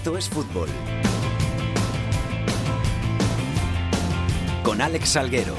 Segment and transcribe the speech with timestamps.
[0.00, 0.68] Esto es fútbol.
[4.62, 5.54] Con Alex Salguero.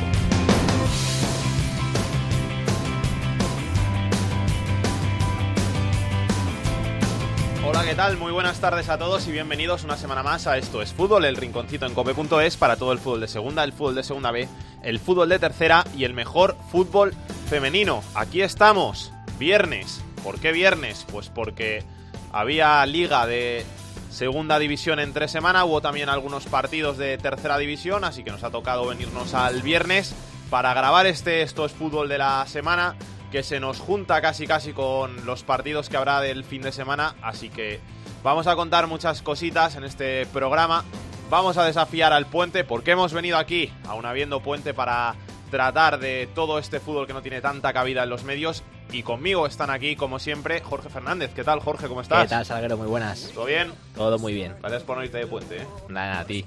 [7.63, 8.17] Hola, ¿qué tal?
[8.17, 11.35] Muy buenas tardes a todos y bienvenidos una semana más a Esto es Fútbol, el
[11.35, 14.49] rinconcito en cope.es para todo el fútbol de segunda, el fútbol de segunda B,
[14.81, 17.13] el fútbol de tercera y el mejor fútbol
[17.47, 18.01] femenino.
[18.15, 20.01] Aquí estamos, viernes.
[20.23, 21.05] ¿Por qué viernes?
[21.11, 21.83] Pues porque
[22.31, 23.63] había liga de
[24.11, 28.51] segunda división entre semana, hubo también algunos partidos de tercera división, así que nos ha
[28.51, 30.13] tocado venirnos al viernes
[30.49, 32.95] para grabar este Esto es Fútbol de la semana
[33.31, 37.15] que se nos junta casi casi con los partidos que habrá del fin de semana,
[37.21, 37.79] así que
[38.23, 40.83] vamos a contar muchas cositas en este programa.
[41.29, 45.15] Vamos a desafiar al puente, porque hemos venido aquí, aún habiendo puente, para
[45.51, 48.63] tratar de todo este fútbol que no tiene tanta cabida en los medios.
[48.91, 51.31] Y conmigo están aquí, como siempre, Jorge Fernández.
[51.35, 51.87] ¿Qué tal, Jorge?
[51.87, 52.23] ¿Cómo estás?
[52.23, 52.77] ¿Qué tal, Salguero?
[52.77, 53.31] Muy buenas.
[53.33, 53.71] ¿Todo bien?
[53.95, 54.55] Todo muy bien.
[54.59, 55.67] Gracias por no irte de puente, ¿eh?
[55.87, 56.45] Nada, nada, a ti.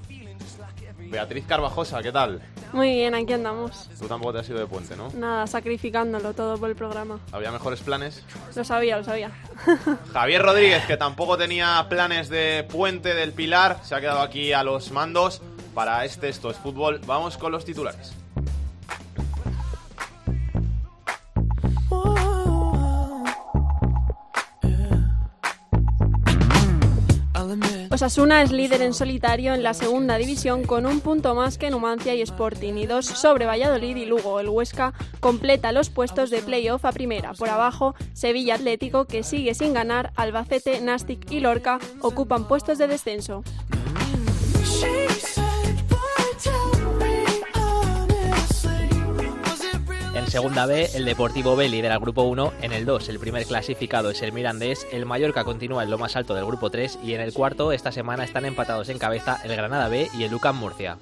[1.09, 2.41] Beatriz Carvajosa, ¿qué tal?
[2.73, 3.89] Muy bien, aquí andamos.
[3.99, 5.09] Tú tampoco te has ido de puente, ¿no?
[5.13, 7.19] Nada, sacrificándolo todo por el programa.
[7.31, 8.23] ¿Había mejores planes?
[8.55, 9.31] Lo sabía, lo sabía.
[10.13, 14.63] Javier Rodríguez, que tampoco tenía planes de puente del Pilar, se ha quedado aquí a
[14.63, 15.41] los mandos
[15.73, 16.99] para este Esto es Fútbol.
[17.05, 18.13] Vamos con los titulares.
[27.95, 32.13] Osasuna es líder en solitario en la segunda división con un punto más que Numancia
[32.13, 34.41] y Sporting y dos sobre Valladolid y Lugo.
[34.41, 37.33] El Huesca completa los puestos de playoff a primera.
[37.33, 42.89] Por abajo, Sevilla Atlético, que sigue sin ganar, Albacete, Nastic y Lorca ocupan puestos de
[42.89, 43.45] descenso.
[50.35, 52.55] Segunda B, el Deportivo B lidera el grupo 1.
[52.61, 54.85] En el 2, el primer clasificado es el Mirandés.
[54.91, 56.99] El Mallorca continúa en lo más alto del grupo 3.
[57.01, 60.31] Y en el cuarto, esta semana están empatados en cabeza el Granada B y el
[60.31, 60.97] Lucan Murcia.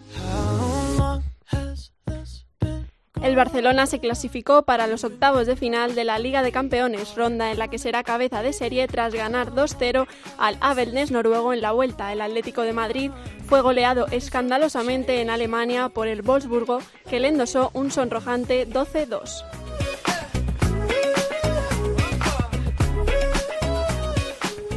[3.24, 7.52] El Barcelona se clasificó para los octavos de final de la Liga de Campeones, ronda
[7.52, 10.08] en la que será cabeza de serie tras ganar 2-0
[10.38, 12.12] al Abelnes noruego en la vuelta.
[12.12, 13.12] El Atlético de Madrid
[13.46, 16.80] fue goleado escandalosamente en Alemania por el Wolfsburgo,
[17.10, 19.46] que le endosó un sonrojante 12-2.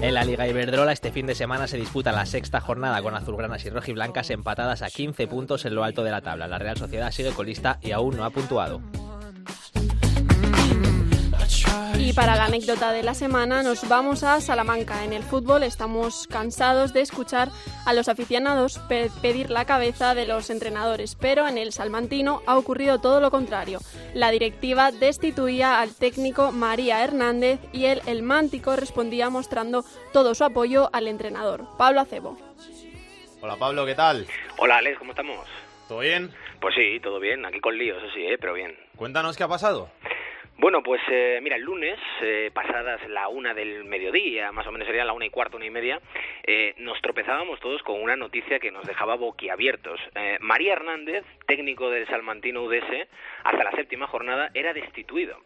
[0.03, 3.65] En la Liga Iberdrola este fin de semana se disputa la sexta jornada con azulgranas
[3.65, 6.47] y rojiblancas empatadas a 15 puntos en lo alto de la tabla.
[6.47, 8.83] La Real Sociedad sigue colista y aún no ha puntuado.
[11.99, 15.05] Y para la anécdota de la semana nos vamos a Salamanca.
[15.05, 17.49] En el fútbol estamos cansados de escuchar
[17.85, 22.57] a los aficionados pe pedir la cabeza de los entrenadores, pero en el Salmantino ha
[22.57, 23.81] ocurrido todo lo contrario.
[24.15, 30.45] La directiva destituía al técnico María Hernández y él, el mántico, respondía mostrando todo su
[30.45, 32.39] apoyo al entrenador, Pablo Acebo.
[33.41, 34.27] Hola Pablo, ¿qué tal?
[34.59, 35.47] Hola Alex, ¿cómo estamos?
[35.89, 36.31] ¿Todo bien?
[36.61, 38.39] Pues sí, todo bien, aquí con líos, eso sí, ¿eh?
[38.41, 38.77] pero bien.
[38.97, 39.89] Cuéntanos qué ha pasado.
[40.59, 44.87] Bueno, pues eh, mira, el lunes, eh, pasadas la una del mediodía, más o menos
[44.87, 46.01] sería la una y cuarto, una y media,
[46.47, 50.01] eh, nos tropezábamos todos con una noticia que nos dejaba boquiabiertos.
[50.15, 53.07] Eh, María Hernández, técnico del Salmantino UDS,
[53.45, 55.39] hasta la séptima jornada era destituido.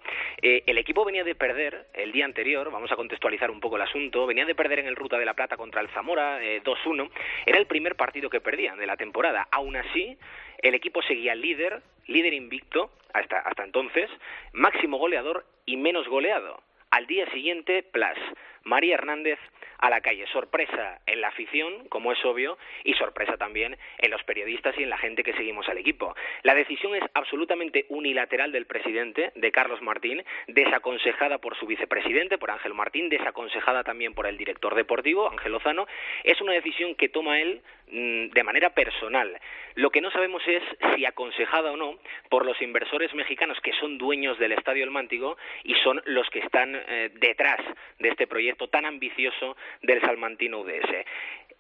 [0.43, 3.83] Eh, el equipo venía de perder el día anterior, vamos a contextualizar un poco el
[3.83, 7.11] asunto, venía de perder en el Ruta de la Plata contra el Zamora eh, 2-1,
[7.47, 9.49] era el primer partido que perdían de la temporada.
[9.51, 10.17] Aún así,
[10.63, 14.11] el equipo seguía líder, líder invicto hasta, hasta entonces,
[14.53, 16.63] máximo goleador y menos goleado.
[16.91, 18.19] Al día siguiente, Plus,
[18.65, 19.39] María Hernández
[19.81, 20.27] a la calle.
[20.27, 24.91] Sorpresa en la afición, como es obvio, y sorpresa también en los periodistas y en
[24.91, 26.15] la gente que seguimos al equipo.
[26.43, 32.51] La decisión es absolutamente unilateral del presidente, de Carlos Martín, desaconsejada por su vicepresidente, por
[32.51, 35.87] Ángel Martín, desaconsejada también por el director deportivo, Ángel Lozano.
[36.25, 39.39] Es una decisión que toma él de manera personal.
[39.75, 40.63] Lo que no sabemos es
[40.95, 41.99] si aconsejada o no
[42.29, 46.41] por los inversores mexicanos que son dueños del Estadio El Mántigo y son los que
[46.41, 47.61] están eh, detrás
[47.99, 51.07] de este proyecto tan ambicioso del Salmantino UDS.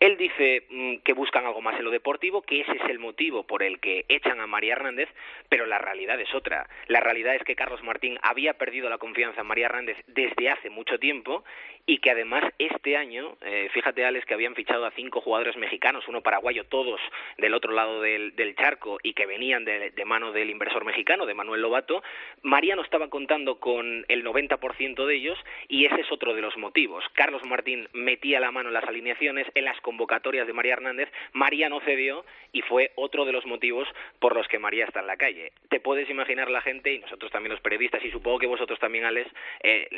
[0.00, 3.46] Él dice mmm, que buscan algo más en lo deportivo, que ese es el motivo
[3.46, 5.10] por el que echan a María Hernández,
[5.50, 6.68] pero la realidad es otra.
[6.86, 10.70] La realidad es que Carlos Martín había perdido la confianza en María Hernández desde hace
[10.70, 11.44] mucho tiempo
[11.86, 16.08] y que además este año, eh, fíjate Alex, que habían fichado a cinco jugadores mexicanos,
[16.08, 17.00] uno paraguayo, todos
[17.36, 21.26] del otro lado del, del charco y que venían de, de, mano del inversor mexicano,
[21.26, 22.02] de Manuel Lobato,
[22.42, 25.38] María no estaba contando con el 90% de ellos
[25.68, 27.04] y ese es otro de los motivos.
[27.14, 31.68] Carlos Martín metía la mano en las alineaciones, en las convocatorias de María Hernández, María
[31.68, 33.88] no cedió y fue otro de los motivos
[34.20, 35.52] por los que María está en la calle.
[35.68, 39.04] Te puedes imaginar la gente, y nosotros también los periodistas, y supongo que vosotros también,
[39.04, 39.28] Alex,
[39.64, 39.88] eh,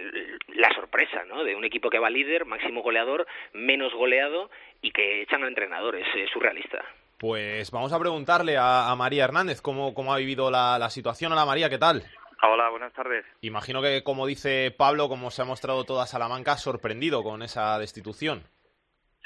[0.55, 1.45] la sorpresa, ¿no?
[1.45, 4.51] De un equipo que va líder, máximo goleador, menos goleado
[4.81, 5.97] y que echan al entrenador.
[5.97, 6.83] Es surrealista.
[7.19, 11.33] Pues vamos a preguntarle a, María Hernández cómo, cómo ha vivido la, la situación.
[11.33, 12.03] Hola María, ¿qué tal?
[12.43, 13.25] Hola, buenas tardes.
[13.43, 18.43] Imagino que, como dice Pablo, como se ha mostrado toda Salamanca, sorprendido con esa destitución.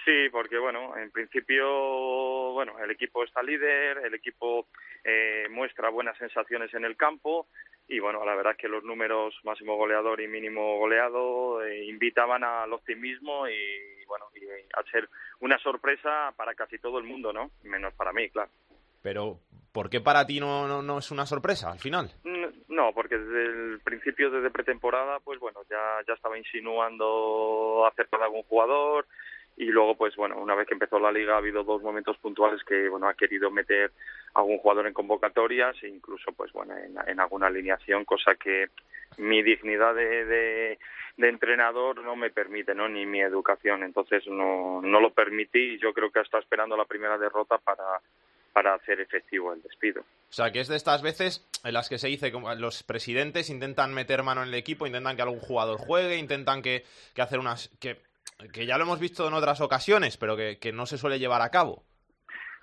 [0.06, 1.66] Sí, porque bueno, en principio,
[2.52, 4.68] bueno, el equipo está líder, el equipo
[5.02, 7.48] eh, muestra buenas sensaciones en el campo
[7.88, 12.44] y bueno, la verdad es que los números máximo goleador y mínimo goleado eh, invitaban
[12.44, 14.44] al optimismo y bueno, y
[14.78, 15.08] a ser
[15.40, 17.50] una sorpresa para casi todo el mundo, ¿no?
[17.64, 18.50] Menos para mí, claro.
[19.02, 19.40] Pero,
[19.72, 22.12] ¿por qué para ti no, no, es una sorpresa al final?
[22.68, 28.24] No, porque desde el principio, desde pretemporada, pues bueno, ya, ya estaba insinuando acerca de
[28.24, 29.06] algún jugador
[29.56, 32.62] y luego, pues bueno, una vez que empezó la liga ha habido dos momentos puntuales
[32.64, 33.90] que, bueno, ha querido meter
[34.34, 38.68] algún jugador en convocatorias e incluso, pues bueno, en, alguna alineación, cosa que
[39.16, 40.78] mi dignidad de, de,
[41.16, 42.86] entrenador no me permite, ¿no?
[42.88, 43.82] Ni mi educación.
[43.82, 48.00] Entonces no, no lo permití y yo creo que está esperando la primera derrota para
[48.56, 50.00] para hacer efectivo el despido.
[50.00, 53.50] O sea, que es de estas veces en las que se dice que los presidentes
[53.50, 56.82] intentan meter mano en el equipo, intentan que algún jugador juegue, intentan que,
[57.14, 57.68] que hacer unas...
[57.80, 57.98] Que,
[58.52, 61.42] que ya lo hemos visto en otras ocasiones, pero que, que no se suele llevar
[61.42, 61.84] a cabo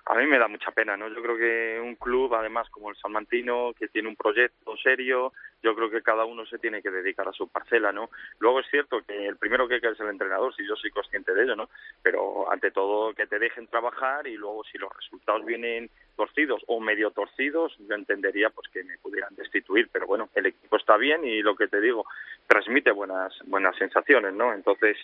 [0.06, 1.08] a mí me da mucha pena, ¿no?
[1.08, 5.32] Yo creo que un club, además como el Salmantino, que tiene un proyecto serio,
[5.64, 8.10] yo creo que cada uno se tiene que dedicar a su parcela, ¿no?
[8.38, 11.34] Luego es cierto que el primero que que es el entrenador, si yo soy consciente
[11.34, 11.70] de ello, ¿no?
[12.02, 16.80] Pero ante todo que te dejen trabajar y luego si los resultados vienen torcidos o
[16.80, 21.24] medio torcidos, yo entendería pues que me pudieran destituir, pero bueno, el equipo está bien
[21.24, 22.04] y lo que te digo,
[22.46, 24.52] transmite buenas buenas sensaciones, ¿no?
[24.52, 24.98] Entonces,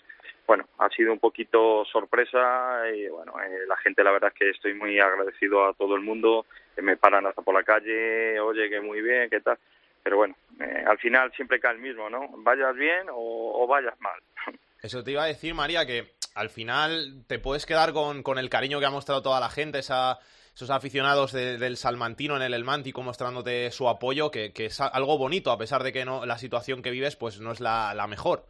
[0.46, 4.50] bueno, ha sido un poquito sorpresa y bueno, eh, la gente la verdad es que
[4.50, 6.44] estoy muy agradecido a todo el mundo,
[6.76, 9.58] que me paran hasta por la calle, oye, que muy bien, qué tal,
[10.02, 12.28] pero bueno, eh, al final siempre cae el mismo, ¿no?
[12.38, 14.20] Vayas bien o, vayas mal.
[14.82, 18.48] Eso te iba a decir, María, que al final te puedes quedar con, con el
[18.48, 20.18] cariño que ha mostrado toda la gente, esa
[20.54, 25.52] esos aficionados del Salmantino en el Elmántico mostrándote su apoyo, que, que, es algo bonito,
[25.52, 28.44] a pesar de que no la situación que vives pues no es la, la mejor.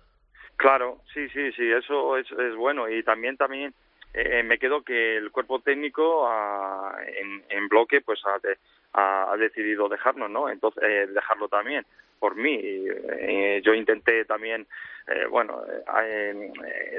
[0.56, 2.88] Claro, sí, sí, sí, eso es, es bueno.
[2.88, 3.72] Y también, también
[4.12, 8.20] eh, me quedo que el cuerpo técnico ah, en, en, bloque pues
[8.92, 10.48] ha, decidido dejarnos, ¿no?
[10.48, 11.84] Entonces, eh, dejarlo también
[12.20, 12.60] por mí.
[12.62, 14.66] Eh, yo intenté también,
[15.08, 15.62] eh, bueno,
[16.04, 16.52] eh,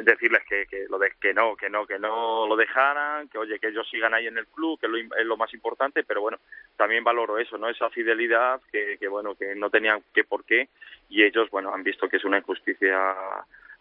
[0.04, 3.60] decirles que, que, lo de, que no, que no, que no lo dejaran, que oye,
[3.60, 6.40] que ellos sigan ahí en el club, que es lo más importante, pero bueno,
[6.76, 7.70] también valoro eso, ¿no?
[7.70, 10.68] Esa fidelidad que, que bueno, que no tenían que por qué
[11.08, 13.16] y ellos, bueno, han visto que es una injusticia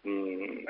[0.05, 0.65] mm,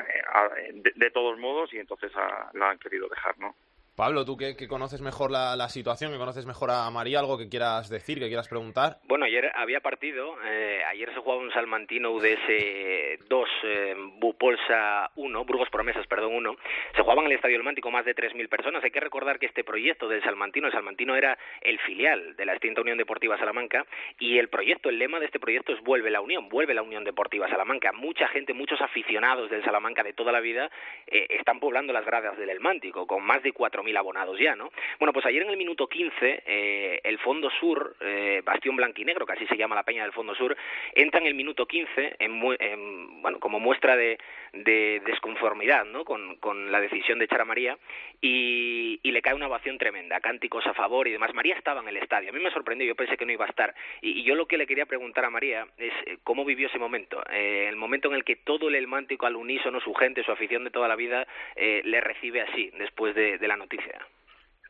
[0.75, 2.13] de, de, todos modos y entonces
[2.55, 3.55] la han querido dejar, ¿no?
[4.01, 7.91] Pablo, tú que, conoces mejor la, situación, que conoces mejor a María, algo que quieras
[7.91, 8.97] decir, que quieras preguntar.
[9.05, 15.45] Bueno, ayer había partido, eh, ayer se jugaba un Salmantino UDS 2, eh, Bupolsa 1,
[15.45, 16.57] Burgos Promesas, perdón, 1.
[16.97, 18.83] Se jugaba en el Estadio El Mántico más de 3.000 personas.
[18.83, 22.53] Hay que recordar que este proyecto del Salmantino, el Salmantino era el filial de la
[22.53, 23.85] extinta Unión Deportiva Salamanca
[24.19, 27.05] y el proyecto, el lema de este proyecto es Vuelve la Unión, vuelve la Unión
[27.05, 27.93] Deportiva Salamanca.
[27.93, 30.71] Mucha gente, muchos aficionados del Salamanca de toda la vida
[31.07, 34.71] eh, están poblando las gradas del El Mántico con más de 4.000 abonados ya, ¿no?
[34.99, 39.33] Bueno, pues ayer en el minuto 15, eh, el Fondo Sur, eh, Bastión Blanquinegro, que
[39.33, 40.57] así se llama la peña del Fondo Sur,
[40.95, 44.19] entra en el minuto 15 en, bueno, como muestra de,
[44.53, 46.05] de desconformidad, ¿no?
[46.05, 47.79] Con, con, la decisión de echar a María
[48.21, 51.35] y, y, le cae una ovación tremenda, cánticos a favor y demás.
[51.35, 53.49] María estaba en el estadio, a mí me sorprendió, yo pensé que no iba a
[53.49, 53.75] estar.
[54.03, 57.23] Y, yo lo que le quería preguntar a María es eh, cómo vivió ese momento,
[57.31, 60.65] eh, el momento en el que todo el elmántico al unísono, su gente, su afición
[60.65, 63.80] de toda la vida, eh, le recibe así, después de, de la noticia.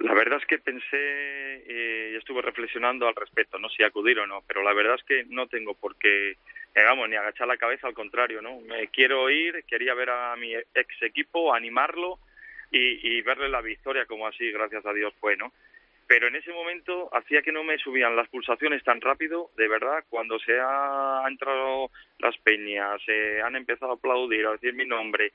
[0.01, 4.27] La verdad es que pensé eh, y estuve reflexionando al respecto, no si acudir o
[4.27, 6.39] no, pero la verdad es que no tengo por qué,
[6.75, 8.61] digamos, ni agachar la cabeza, al contrario, ¿no?
[8.61, 12.19] Me quiero ir, quería ver a mi ex equipo, animarlo
[12.71, 15.53] y, y verle la victoria como así, gracias a Dios, fue, ¿no?
[16.11, 20.03] Pero en ese momento hacía que no me subían las pulsaciones tan rápido, de verdad,
[20.09, 25.35] cuando se ha, entrado las peñas, se han empezado a aplaudir, a decir mi nombre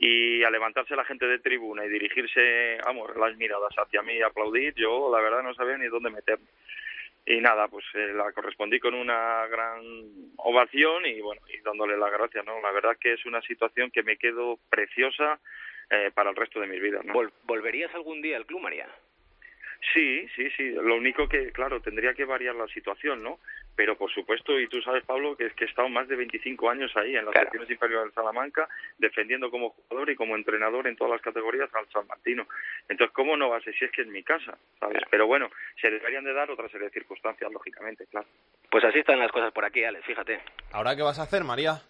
[0.00, 4.22] y a levantarse la gente de tribuna y dirigirse, vamos, las miradas hacia mí y
[4.22, 6.48] aplaudir, yo la verdad no sabía ni dónde meterme.
[7.24, 9.80] Y nada, pues eh, la correspondí con una gran
[10.38, 12.60] ovación y bueno, y dándole las gracias, ¿no?
[12.62, 15.38] La verdad que es una situación que me quedo preciosa
[15.88, 17.06] eh, para el resto de mis vidas.
[17.44, 18.88] ¿Volverías algún día al club, María?
[19.92, 20.70] Sí, sí, sí.
[20.70, 23.38] Lo único que, claro, tendría que variar la situación, ¿no?
[23.76, 26.70] pero por supuesto, y tú sabes, Pablo, que es que he estado más de 25
[26.70, 28.66] años ahí en las secciones inferiores del Salamanca,
[28.98, 32.48] defendiendo como jugador y como entrenador en todas las categorías al San Martino.
[32.88, 34.56] Entonces, ¿cómo no va a ser si es que es mi casa?
[34.80, 35.02] ¿sabes?
[35.10, 38.26] Pero bueno, se deberían de dar otra serie de circunstancias, lógicamente, claro.
[38.70, 40.40] Pues así están las cosas por aquí, Alex, fíjate.
[40.72, 41.82] ¿Ahora qué vas a hacer, María?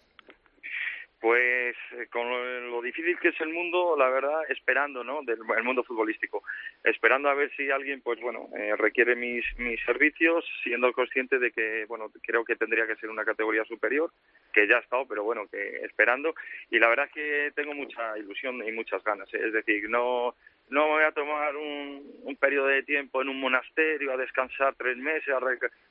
[1.19, 2.29] Pues eh, con
[2.69, 5.23] lo, difícil que es el mundo, la verdad, esperando, ¿no?
[5.23, 6.43] Del el mundo futbolístico,
[6.83, 11.51] esperando a ver si alguien, pues bueno, eh, requiere mis mis servicios, siendo consciente de
[11.51, 14.11] que, bueno, creo que tendría que ser una categoría superior,
[14.53, 16.35] que ya ha estado, pero bueno, que esperando.
[16.69, 19.33] Y la verdad es que tengo mucha ilusión y muchas ganas.
[19.33, 19.39] ¿eh?
[19.43, 20.35] Es decir, no
[20.69, 24.75] no me voy a tomar un, un periodo de tiempo en un monasterio a descansar
[24.75, 25.39] tres meses, a,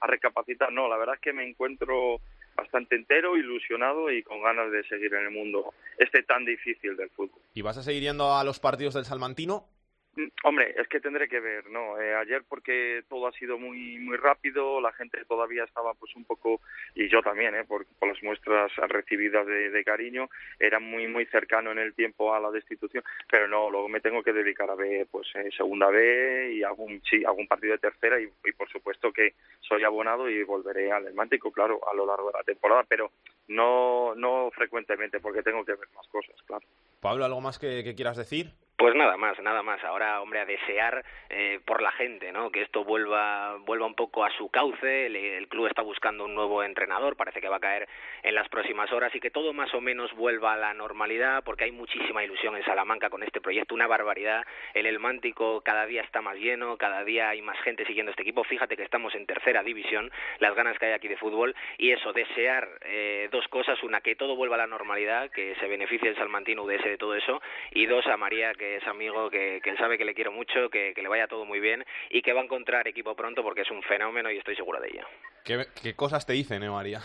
[0.00, 0.70] a recapacitar.
[0.72, 2.20] No, la verdad es que me encuentro
[2.56, 7.10] bastante entero, ilusionado y con ganas de seguir en el mundo este tan difícil del
[7.10, 7.40] fútbol.
[7.54, 9.68] ¿Y vas a seguir yendo a los partidos del Salmantino?
[10.16, 12.00] Mm, hombre, es que tendré que ver, ¿no?
[12.00, 16.24] Eh, ayer porque todo ha sido muy muy rápido, la gente todavía estaba pues un
[16.24, 16.60] poco,
[16.94, 17.64] y yo también, ¿eh?
[17.64, 22.50] Por, las muestras recibidas de, cariño, era muy muy cercano en el tiempo a la
[22.50, 26.62] destitución, pero no, luego me tengo que dedicar a ver pues eh, segunda B y
[26.62, 31.06] algún, sí, algún partido de tercera y, por supuesto que soy abonado y volveré al
[31.06, 33.10] Hermántico, claro, a lo largo de la temporada, pero
[33.48, 36.64] no, no frecuentemente porque tengo que ver más cosas, claro.
[37.00, 38.52] Pablo, ¿algo más que quieras decir?
[38.78, 39.82] Pues nada más, nada más.
[39.84, 42.50] Ahora, hombre, a desear eh, por la gente, ¿no?
[42.50, 45.06] Que esto vuelva, vuelva un poco a su cauce.
[45.06, 47.88] El, club está buscando un nuevo entrenador, parece que va a caer
[48.22, 51.64] en las próximas horas y que todo más o menos vuelva a la normalidad, porque
[51.64, 54.44] hay muchísima ilusión en Salamanca con este proyecto, una barbaridad.
[54.74, 58.22] El El Mántico cada día está más lleno, cada día hay más gente siguiendo este
[58.22, 58.44] equipo.
[58.44, 62.12] Fíjate que estamos en tercera división, las ganas que hay aquí de fútbol y eso,
[62.12, 66.16] desear eh, dos cosas: una, que todo vuelva a la normalidad, que se beneficie el
[66.16, 67.40] Salmantino UDS de todo eso,
[67.70, 70.68] y dos, a María que es amigo, que, que él sabe que le quiero mucho,
[70.68, 73.70] que, le vaya todo muy bien y que va a encontrar equipo pronto porque es
[73.70, 75.06] un fenómeno y estoy seguro de ello.
[75.44, 77.00] ¿Qué, cosas te dicen, eh, María?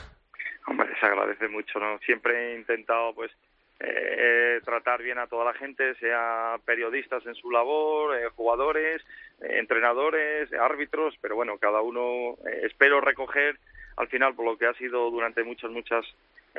[0.68, 2.00] Hombre, se agradece mucho, ¿no?
[2.00, 3.32] Siempre he intentado, pues,
[3.80, 9.01] eh, tratar bien a toda la gente, sea periodistas en su labor, eh, jugadores,
[9.41, 13.58] eh, entrenadores, árbitros, pero bueno, cada uno espero recoger
[13.98, 16.06] al final por lo que ha sido durante muchas, muchas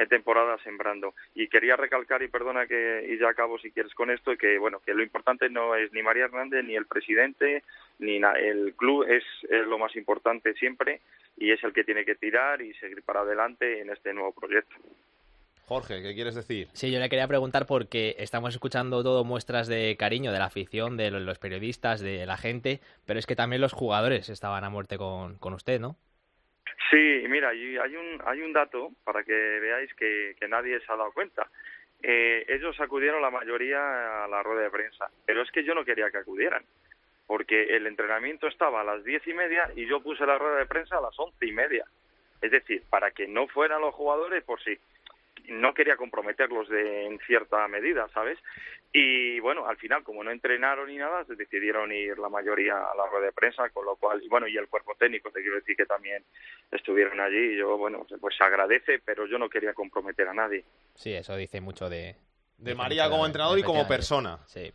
[0.08, 1.14] temporada sembrando.
[1.34, 4.80] Y quería recalcar, y perdona que, y ya acabo si quieres con esto, que bueno,
[4.80, 7.62] que lo importante no es ni María Hernández, ni el presidente,
[7.98, 9.24] ni el club, es,
[9.66, 11.00] lo más importante siempre,
[11.36, 14.74] y es el que tiene que tirar y seguir para adelante en este nuevo proyecto.
[15.66, 16.68] Jorge, ¿qué quieres decir?
[16.72, 20.96] Sí, yo le quería preguntar porque estamos escuchando todo muestras de cariño de la afición,
[20.96, 24.98] de los periodistas, de la gente, pero es que también los jugadores estaban a muerte
[24.98, 25.96] con, con usted, ¿no?
[26.90, 31.12] Sí, mira, hay un, hay un dato para que veáis que, nadie se ha dado
[31.12, 31.48] cuenta.
[32.02, 35.84] Eh, ellos acudieron la mayoría a la rueda de prensa, pero es que yo no
[35.84, 36.64] quería que acudieran,
[37.26, 40.66] porque el entrenamiento estaba a las diez y media y yo puse la rueda de
[40.66, 41.86] prensa a las once y media.
[42.40, 44.76] Es decir, para que no fueran los jugadores por sí
[45.48, 48.38] no quería comprometerlos de, en cierta medida, ¿sabes?
[48.94, 52.94] Y bueno, al final, como no entrenaron ni nada, se decidieron ir la mayoría a
[52.94, 55.56] la rueda de prensa, con lo cual, y bueno, y el cuerpo técnico, te quiero
[55.56, 56.22] decir que también
[56.70, 60.64] estuvieron allí, y yo, bueno, pues se agradece, pero yo no quería comprometer a nadie.
[60.94, 62.16] Sí, eso dice mucho de...
[62.58, 64.38] De María como entrenador y como persona.
[64.46, 64.70] Sí.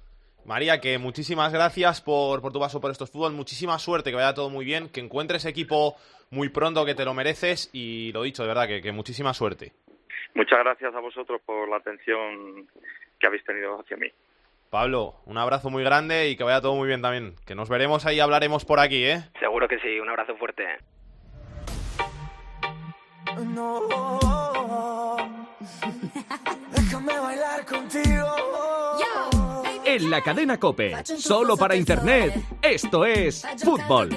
[0.45, 4.33] María, que muchísimas gracias por, por tu paso por estos fútbol, muchísima suerte, que vaya
[4.33, 5.95] todo muy bien, que encuentres equipo
[6.31, 9.73] muy pronto, que te lo mereces, y lo dicho, de verdad, que, que muchísima suerte.
[10.33, 12.67] Muchas gracias a vosotros por la atención
[13.19, 14.07] que habéis tenido hacia mí.
[14.69, 17.35] Pablo, un abrazo muy grande y que vaya todo muy bien también.
[17.45, 19.23] Que nos veremos ahí y hablaremos por aquí, ¿eh?
[19.39, 20.63] Seguro que sí, un abrazo fuerte.
[26.71, 28.27] déjame bailar contigo.
[29.85, 34.09] En la cadena Cope, solo para internet, esto es fútbol.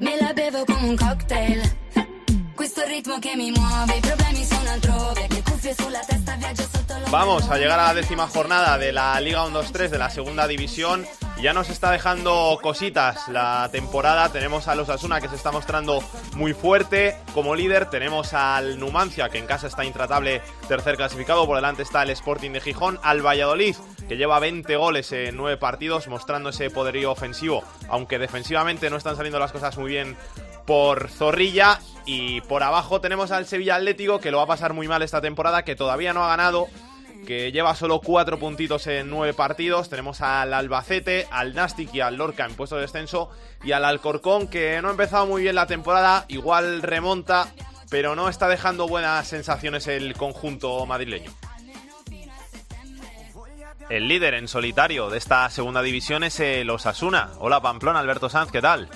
[0.00, 1.62] Me la bevo como un cocktail.
[7.10, 11.06] Vamos a llegar a la décima jornada de la Liga 1-2-3 de la segunda división.
[11.40, 14.30] Ya nos está dejando cositas la temporada.
[14.30, 16.02] Tenemos a los Asuna que se está mostrando
[16.34, 17.90] muy fuerte como líder.
[17.90, 21.46] Tenemos al Numancia que en casa está intratable, tercer clasificado.
[21.46, 22.98] Por delante está el Sporting de Gijón.
[23.02, 23.76] Al Valladolid
[24.08, 27.62] que lleva 20 goles en 9 partidos, mostrando ese poderío ofensivo.
[27.88, 30.16] Aunque defensivamente no están saliendo las cosas muy bien
[30.66, 31.80] por Zorrilla.
[32.06, 35.20] Y por abajo tenemos al Sevilla Atlético que lo va a pasar muy mal esta
[35.20, 36.68] temporada, que todavía no ha ganado
[37.24, 39.88] que lleva solo cuatro puntitos en nueve partidos.
[39.88, 43.30] Tenemos al Albacete, al Nastic y al Lorca en puesto de descenso.
[43.64, 47.48] Y al Alcorcón, que no ha empezado muy bien la temporada, igual remonta,
[47.90, 51.32] pero no está dejando buenas sensaciones el conjunto madrileño.
[53.90, 57.32] El líder en solitario de esta segunda división es el Osasuna.
[57.38, 58.88] Hola Pamplona, Alberto Sanz, ¿qué tal?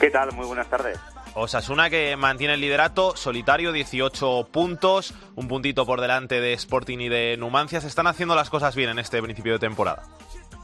[0.00, 0.32] ¿Qué tal?
[0.32, 0.98] Muy buenas tardes.
[1.34, 7.08] Osasuna que mantiene el liderato, solitario, 18 puntos, un puntito por delante de Sporting y
[7.08, 7.80] de Numancia.
[7.80, 10.02] Se están haciendo las cosas bien en este principio de temporada.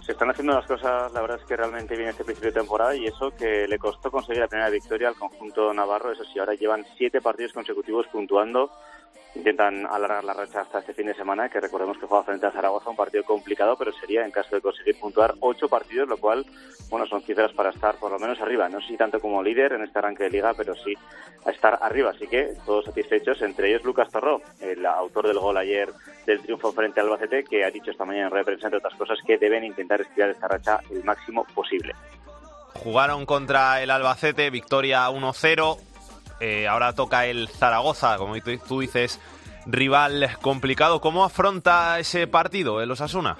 [0.04, 2.94] Se están haciendo las cosas, la verdad es que realmente bien este principio de temporada
[2.96, 6.12] y eso que le costó conseguir la primera victoria al conjunto navarro.
[6.12, 8.70] Eso sí, ahora llevan siete partidos consecutivos puntuando
[9.38, 12.50] intentan alargar la racha hasta este fin de semana, que recordemos que juega frente a
[12.50, 16.44] Zaragoza, un partido complicado, pero sería en caso de conseguir puntuar ocho partidos, lo cual,
[16.90, 18.68] bueno, son cifras para estar por lo menos arriba.
[18.68, 20.94] No sé tanto como líder en este arranque de liga, pero sí
[21.46, 22.10] a estar arriba.
[22.10, 25.88] Así que todos satisfechos, entre ellos Lucas Torró, el autor del gol ayer
[26.26, 28.94] del triunfo frente al Albacete, que ha dicho esta mañana en red prensa, entre otras
[28.94, 31.94] cosas, que deben intentar estirar esta racha el máximo posible.
[32.74, 35.78] Jugaron contra el Albacete, victoria 1-0,
[36.40, 38.34] eh, ahora toca el Zaragoza, como
[38.66, 39.20] tú dices,
[39.66, 41.00] rival complicado.
[41.00, 43.36] ¿Cómo afronta ese partido el Osasuna?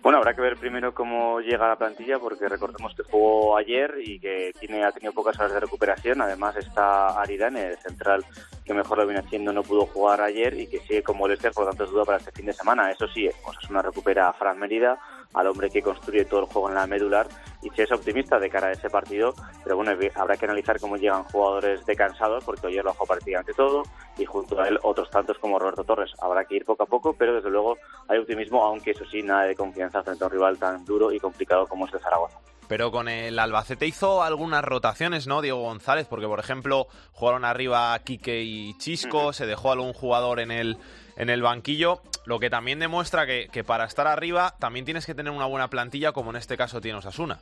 [0.00, 4.20] Bueno, habrá que ver primero cómo llega la plantilla, porque recordemos que jugó ayer y
[4.20, 6.22] que tiene, ha tenido pocas horas de recuperación.
[6.22, 8.24] Además está Aridane, el central
[8.64, 11.64] que mejor lo viene haciendo, no pudo jugar ayer y que sigue con molestias, por
[11.64, 12.90] lo tanto es duda para este fin de semana.
[12.92, 14.98] Eso sí, Osasuna recupera a Fran Merida,
[15.34, 17.28] al hombre que construye todo el juego en la medular
[17.62, 20.96] y si es optimista de cara a ese partido, pero bueno, habrá que analizar cómo
[20.96, 23.82] llegan jugadores decansados porque ayer lo jugó prácticamente todo
[24.16, 26.12] y junto a él otros tantos como Roberto Torres.
[26.20, 27.76] Habrá que ir poco a poco, pero desde luego
[28.08, 31.18] hay optimismo, aunque eso sí, nada de confianza frente a un rival tan duro y
[31.18, 32.38] complicado como es el Zaragoza.
[32.68, 36.06] Pero con el Albacete hizo algunas rotaciones, ¿no, Diego González?
[36.06, 40.76] Porque, por ejemplo, jugaron arriba Quique y Chisco, se dejó algún jugador en el,
[41.18, 45.14] en el banquillo, lo que también demuestra que, que, para estar arriba también tienes que
[45.14, 47.40] tener una buena plantilla, como en este caso tiene Osasuna.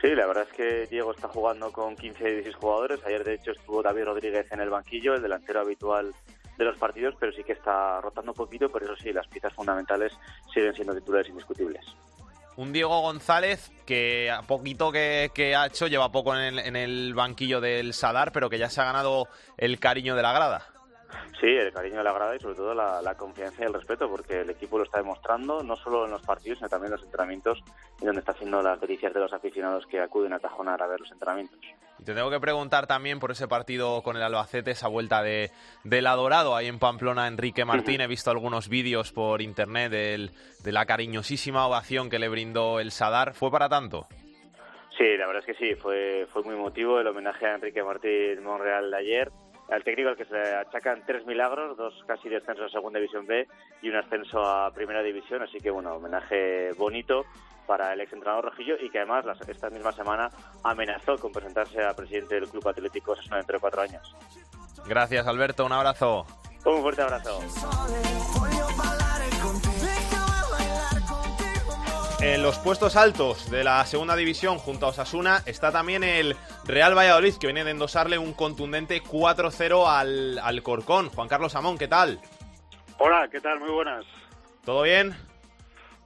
[0.00, 3.00] Sí, la verdad es que Diego está jugando con 15 y 16 jugadores.
[3.06, 6.12] Ayer, de hecho, estuvo David Rodríguez en el banquillo, el delantero habitual
[6.58, 9.54] de los partidos, pero sí que está rotando un poquito, pero eso sí, las piezas
[9.54, 10.12] fundamentales
[10.52, 11.86] siguen siendo titulares indiscutibles
[12.56, 17.14] un Diego González que a poquito que, ha hecho, lleva poco en el, en el,
[17.14, 20.73] banquillo del Sadar, pero que ya se ha ganado el cariño de la grada.
[21.40, 24.40] Sí, el cariño de la grada y sobre todo la, confianza y el respeto, porque
[24.40, 27.62] el equipo lo está demostrando no solo en los partidos, sino también en los entrenamientos,
[28.00, 31.00] y donde está haciendo las delicias de los aficionados que acuden a Tajonar a ver
[31.00, 31.58] los entrenamientos.
[31.98, 35.50] Y te tengo que preguntar también por ese partido con el Albacete, esa vuelta de,
[35.84, 38.00] del adorado ahí en Pamplona, Enrique Martín.
[38.00, 43.34] He visto algunos vídeos por internet de la cariñosísima ovación que le brindó el Sadar.
[43.34, 44.06] ¿Fue para tanto?
[44.96, 48.42] Sí, la verdad es que sí, fue, fue muy emotivo el homenaje a Enrique Martín
[48.44, 49.30] Monreal de ayer
[49.70, 53.46] al técnico al que se achacan tres milagros, dos casi descensos a Segunda División B
[53.82, 57.24] y un ascenso a Primera División, así que bueno, homenaje bonito
[57.66, 60.30] para el exentrenador rojillo y que además esta misma semana
[60.62, 64.14] amenazó con presentarse a presidente del Club Atlético Osasuna dentro de cuatro años.
[64.86, 66.26] Gracias Alberto, un abrazo.
[66.64, 67.40] Un fuerte abrazo.
[72.24, 76.34] En los puestos altos de la segunda división junto a Osasuna está también el
[76.66, 81.10] Real Valladolid que viene de endosarle un contundente 4-0 al, al Corcón.
[81.10, 82.18] Juan Carlos Amón, ¿qué tal?
[82.98, 83.60] Hola, ¿qué tal?
[83.60, 84.06] Muy buenas.
[84.64, 85.12] ¿Todo bien?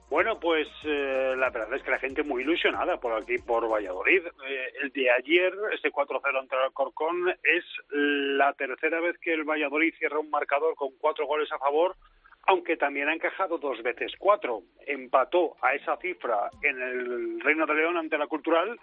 [0.09, 4.25] Bueno, pues eh, la verdad es que la gente muy ilusionada por aquí, por Valladolid.
[4.45, 9.45] Eh, el de ayer, ese 4-0 ante el Corcón, es la tercera vez que el
[9.45, 11.95] Valladolid cierra un marcador con cuatro goles a favor
[12.49, 14.63] aunque también ha encajado dos veces cuatro.
[14.87, 18.75] Empató a esa cifra en el Reino de León ante la Cultural,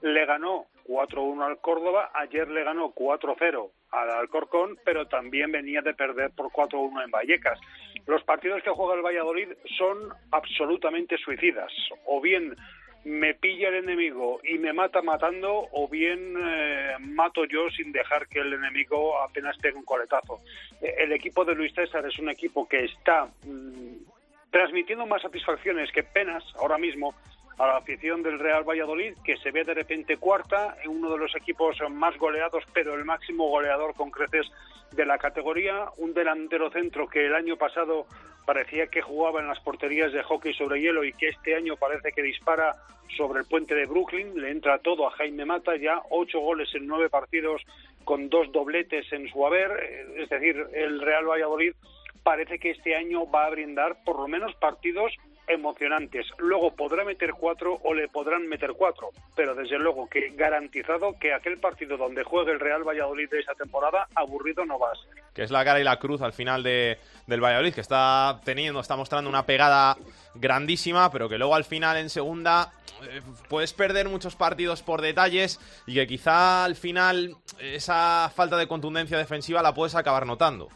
[0.00, 5.94] le ganó 4-1 al Córdoba, ayer le ganó 4-0 al Alcorcón, pero también venía de
[5.94, 7.60] perder por 4-1 en Vallecas.
[8.08, 9.98] Los partidos que juega el Valladolid son
[10.32, 11.70] absolutamente suicidas,
[12.06, 12.56] o bien
[13.04, 18.28] me pilla el enemigo y me mata matando o bien eh, mato yo sin dejar
[18.28, 20.38] que el enemigo apenas tenga un coletazo.
[20.80, 25.90] Eh, el equipo de Luis César es un equipo que está mm, transmitiendo más satisfacciones
[25.90, 27.14] que penas ahora mismo
[27.58, 31.18] a la afición del Real Valladolid, que se ve de repente cuarta, en uno de
[31.18, 34.50] los equipos más goleados, pero el máximo goleador con creces
[34.92, 38.06] de la categoría, un delantero centro que el año pasado
[38.44, 42.12] parecía que jugaba en las porterías de hockey sobre hielo y que este año parece
[42.12, 42.74] que dispara
[43.16, 46.86] sobre el puente de Brooklyn, le entra todo a Jaime Mata, ya ocho goles en
[46.86, 47.62] nueve partidos
[48.04, 49.70] con dos dobletes en su haber,
[50.16, 51.74] es decir, el Real Valladolid
[52.22, 55.12] parece que este año va a brindar por lo menos partidos
[55.46, 56.26] emocionantes.
[56.38, 61.32] Luego podrá meter cuatro o le podrán meter cuatro, pero desde luego que garantizado que
[61.32, 65.22] aquel partido donde juegue el Real Valladolid de esa temporada aburrido no va a ser.
[65.34, 68.80] Que es la cara y la cruz al final de, del Valladolid, que está teniendo,
[68.80, 69.96] está mostrando una pegada
[70.34, 75.60] grandísima, pero que luego al final en segunda eh, puedes perder muchos partidos por detalles
[75.86, 80.68] y que quizá al final esa falta de contundencia defensiva la puedes acabar notando.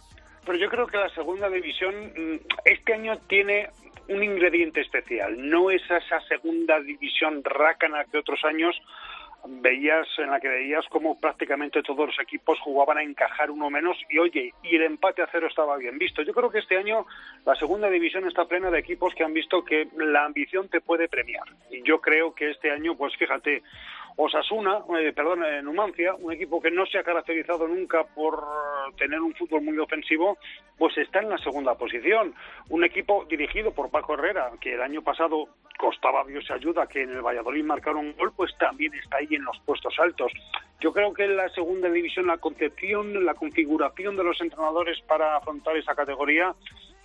[0.45, 3.69] Pero yo creo que la segunda división mm, este año tiene
[4.09, 5.37] un ingrediente especial.
[5.49, 8.77] No es esa segunda división rácana que otros años
[9.49, 13.97] veías en la que veías como prácticamente todos los equipos jugaban a encajar uno menos
[14.11, 16.23] y oye, y el empate a cero estaba bien visto.
[16.23, 17.07] Yo creo que este año
[17.45, 21.09] la segunda división está plena de equipos que han visto que la ambición te puede
[21.09, 21.45] premiar.
[21.71, 23.63] Y yo creo que este año, pues fíjate,
[24.19, 28.43] Osasuna, eh, perdón, eh, Numancia, un equipo que no se ha caracterizado nunca por
[28.97, 30.39] tener un fútbol muy ofensivo,
[30.79, 32.35] pues está en la segunda posición.
[32.71, 37.11] Un equipo dirigido por Paco Herrera, que el año pasado costaba Dios ayuda que en
[37.11, 40.33] el Valladolid marcara un gol, pues también está ahí en los puestos altos.
[40.81, 45.37] Yo creo que en la segunda división la concepción, la configuración de los entrenadores para
[45.37, 46.55] afrontar esa categoría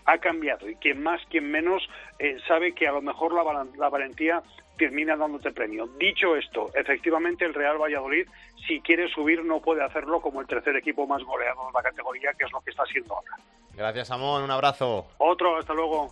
[0.05, 1.87] ha cambiado y quien más, quien menos
[2.19, 4.41] eh, sabe que a lo mejor la, la valentía
[4.81, 5.85] termina dándote premio.
[5.99, 8.27] Dicho esto, efectivamente el Real Valladolid,
[8.67, 12.31] si quiere subir, no puede hacerlo como el tercer equipo más goleado de la categoría,
[12.33, 13.37] que es lo que está haciendo ahora.
[13.75, 14.41] Gracias, Amón.
[14.41, 15.07] Un abrazo.
[15.19, 16.11] Otro, hasta luego.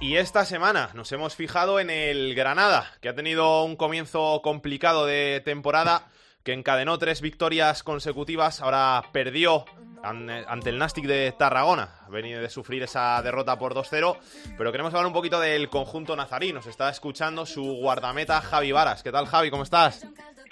[0.00, 5.06] Y esta semana nos hemos fijado en el Granada, que ha tenido un comienzo complicado
[5.06, 6.08] de temporada,
[6.44, 9.64] que encadenó tres victorias consecutivas, ahora perdió
[10.02, 11.88] ante el Nastic de Tarragona.
[12.06, 14.16] Ha venido de sufrir esa derrota por 2-0,
[14.56, 16.52] pero queremos hablar un poquito del conjunto nazarí.
[16.52, 19.02] Nos está escuchando su guardameta Javi Varas.
[19.02, 19.50] ¿Qué tal, Javi?
[19.50, 20.06] ¿Cómo estás?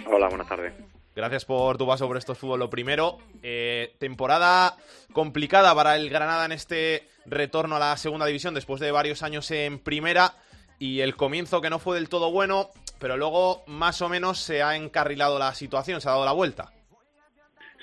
[0.06, 0.72] Hola, buenas tardes.
[1.14, 2.60] Gracias por tu paso por estos fútbol.
[2.60, 4.76] Lo primero, eh, temporada
[5.12, 9.50] complicada para el Granada en este retorno a la segunda división después de varios años
[9.50, 10.34] en primera
[10.78, 14.62] y el comienzo que no fue del todo bueno, pero luego más o menos se
[14.62, 16.72] ha encarrilado la situación, se ha dado la vuelta.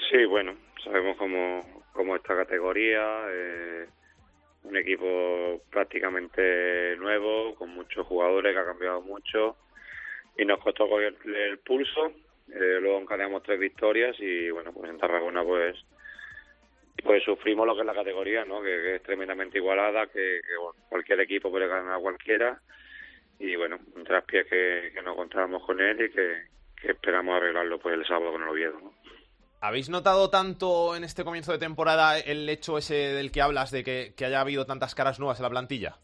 [0.09, 0.55] Sí, bueno,
[0.87, 3.87] sabemos cómo, cómo esta categoría, eh,
[4.63, 9.57] un equipo prácticamente nuevo, con muchos jugadores que ha cambiado mucho
[10.37, 12.11] y nos costó coger el pulso.
[12.53, 15.77] Eh, luego encadenamos tres victorias y bueno, pues en Tarragona pues
[17.03, 18.61] pues sufrimos lo que es la categoría, ¿no?
[18.61, 20.41] Que, es tremendamente igualada, que,
[20.89, 22.59] cualquier equipo puede ganar a cualquiera
[23.39, 26.43] y bueno, un traspié que, que nos con él y que,
[26.81, 28.93] que esperamos arreglarlo pues el sábado con el Oviedo, ¿no?
[29.59, 33.83] ¿Habéis notado tanto en este comienzo de temporada el hecho ese del que hablas de
[33.83, 35.95] que, haya habido tantas caras nuevas en la plantilla?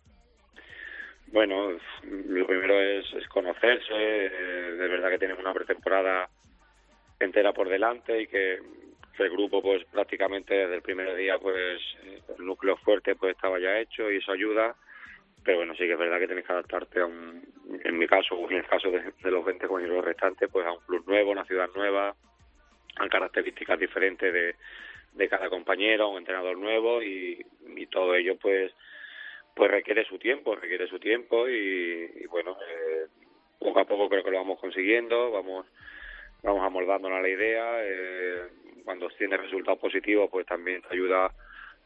[1.28, 1.72] Bueno,
[2.04, 6.30] lo primero es, conocerse, eh, de verdad que tenemos una pretemporada
[7.20, 8.60] entera por delante y que,
[9.20, 13.78] el grupo pues prácticamente desde el primer día pues el núcleo fuerte pues estaba ya
[13.78, 14.76] hecho y eso ayuda
[15.44, 17.42] pero bueno sí que es verdad que tienes que adaptarte a un
[17.84, 21.08] en mi caso en el caso de, los 20 los restantes pues a un club
[21.08, 22.16] nuevo una ciudad nueva
[22.98, 24.56] a características diferentes de,
[25.14, 28.72] de cada compañero, un entrenador nuevo y, y todo ello pues
[29.56, 33.06] pues requiere su tiempo, requiere su tiempo y, bueno, eh,
[33.60, 35.68] poco a poco creo que lo vamos consiguiendo, vamos
[36.42, 38.48] vamos amoldándonos a la idea, eh,
[38.84, 41.32] cuando tienes resultados positivos pues también te ayuda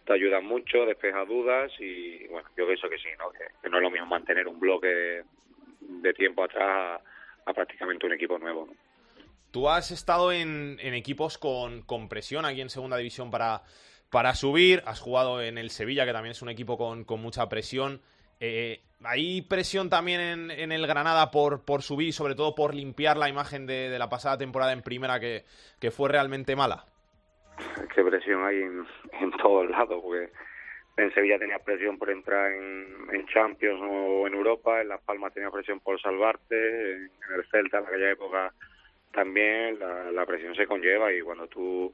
[0.06, 3.30] te ayuda mucho, despeja dudas y bueno, yo pienso que sí, ¿no?
[3.32, 5.24] Que, no es lo mismo mantener un bloque
[5.82, 7.02] de, tiempo atrás
[7.46, 8.68] a, prácticamente un equipo nuevo.
[8.68, 8.87] ¿no?
[9.52, 15.42] Tú has estado en, equipos con, presión aquí en Segunda División para, subir, has jugado
[15.42, 18.02] en el Sevilla, que también es un equipo con, mucha presión.
[18.40, 23.30] Eh, ¿Hay presión también en, el Granada por, por subir sobre todo por limpiar la
[23.30, 25.44] imagen de, la pasada temporada en primera que,
[25.92, 26.86] fue realmente mala?
[27.96, 28.86] ¿Qué presión hay en,
[29.22, 30.00] en todos lados?
[30.04, 30.30] Porque
[30.98, 35.52] en Sevilla tenía presión por entrar en, Champions o en Europa, en Las Palmas tenía
[35.52, 38.54] presión por salvarte, en el Celta en aquella época
[39.18, 41.92] también la, presión se conlleva y cuando tú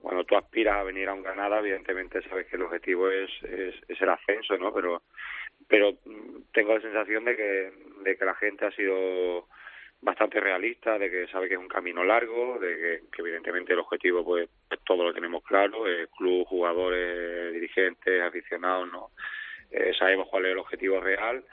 [0.00, 4.00] cuando tú aspiras a venir a un Granada, evidentemente sabes que el objetivo es, es,
[4.00, 4.72] el ascenso, ¿no?
[4.72, 5.02] Pero
[5.68, 5.98] pero
[6.54, 9.46] tengo la sensación de que, de que la gente ha sido
[10.00, 14.24] bastante realista, de que sabe que es un camino largo, de que, evidentemente el objetivo
[14.24, 19.10] pues, pues, todo lo tenemos claro, el club, jugadores, dirigentes, aficionados, ¿no?
[19.70, 21.44] Eh, sabemos cuál es el objetivo real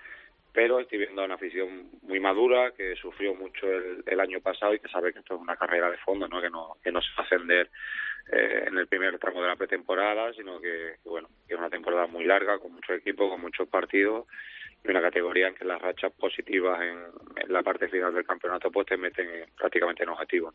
[0.56, 4.88] pero estoy viendo una afición muy madura que sufrió mucho el, año pasado y que
[4.88, 6.41] sabe que esto es una carrera de fondo, ¿no?
[6.41, 7.70] que no que no se va a ascender
[8.32, 12.08] eh, en el primer tramo de la pretemporada, sino que, bueno, que es una temporada
[12.08, 14.26] muy larga, con muchos equipos, con muchos partidos
[14.84, 18.88] y una categoría en que las rachas positivas en, la parte final del campeonato pues
[18.88, 20.54] te meten prácticamente en objetivo.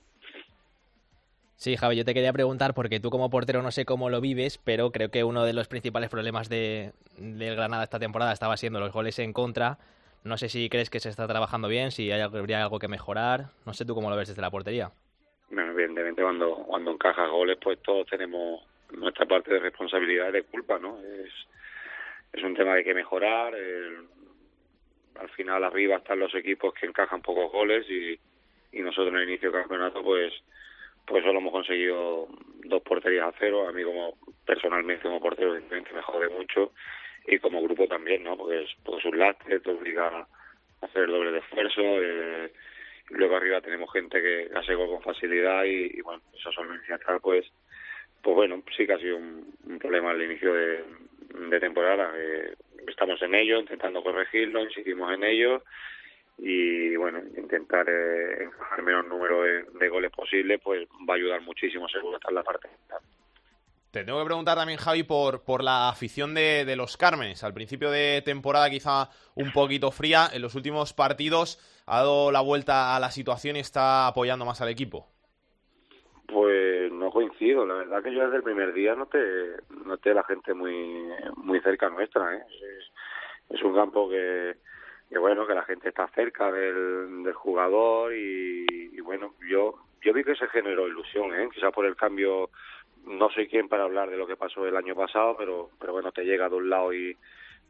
[1.61, 4.57] Sí, Javi, yo te quería preguntar, porque tú como portero no sé cómo lo vives,
[4.57, 8.81] pero creo que uno de los principales problemas de, del Granada esta temporada estaba siendo
[8.81, 9.77] los goles en contra.
[10.25, 13.51] No sé si crees que se está trabajando bien, si hay, habría algo que mejorar.
[13.67, 14.91] No sé tú cómo lo ves desde la portería.
[15.51, 20.43] Bueno, evidentemente cuando, cuando encajas goles, pues todos tenemos nuestra parte de responsabilidad y de
[20.45, 20.99] culpa, ¿no?
[20.99, 21.31] Es,
[22.33, 23.53] es un tema que hay que mejorar.
[25.15, 28.19] al final arriba están los equipos que encajan pocos goles y,
[28.73, 30.33] y nosotros en el inicio del campeonato, pues
[31.07, 32.29] pues solo hemos conseguido
[32.65, 33.69] dos porterías a cero.
[33.69, 36.73] A mí como personalmente como portero evidentemente me jode mucho
[37.27, 38.37] y como grupo también, ¿no?
[38.37, 40.27] Porque es, pues un lastre, te obliga a
[40.87, 41.81] hacer el doble de esfuerzo.
[41.81, 42.53] Eh,
[43.11, 47.45] y luego arriba tenemos gente que hace gol con facilidad y, bueno, esa solvencia pues,
[48.23, 50.85] pues bueno, sí que ha sido un, problema al inicio de,
[51.59, 52.13] temporada.
[52.17, 52.55] Eh,
[52.87, 55.63] estamos en ello, intentando corregirlo, insistimos en ello
[56.43, 58.49] y bueno, intentar eh,
[58.79, 62.43] el menor número de, goles posible, pues va a ayudar muchísimo seguro estar en la
[62.43, 62.69] parte.
[63.91, 67.43] Te tengo que preguntar también, Javi, por, por la afición de, de los Carmenes.
[67.43, 72.41] Al principio de temporada quizá un poquito fría, en los últimos partidos ha dado la
[72.41, 75.09] vuelta a la situación y está apoyando más al equipo.
[76.27, 79.09] Pues no coincido, la verdad que yo desde el primer día no
[79.85, 82.37] noté la gente muy muy cerca nuestra.
[82.37, 82.45] ¿eh?
[83.49, 84.55] Es, un campo que,
[85.11, 90.35] que, bueno, que la gente está cerca del, jugador y, bueno, yo yo vi que
[90.35, 91.49] se generó ilusión, ¿eh?
[91.53, 92.49] quizás por el cambio
[93.07, 96.11] no soy quien para hablar de lo que pasó el año pasado, pero, pero bueno,
[96.13, 97.17] te llega de un lado y,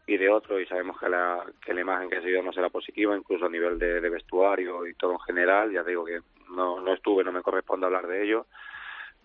[0.06, 2.68] y de otro y sabemos que la, que la imagen que ha sido no será
[2.68, 5.72] positiva, incluso a nivel de, vestuario y todo en general.
[5.72, 8.46] Ya digo que no, no estuve, no me corresponde hablar de ello.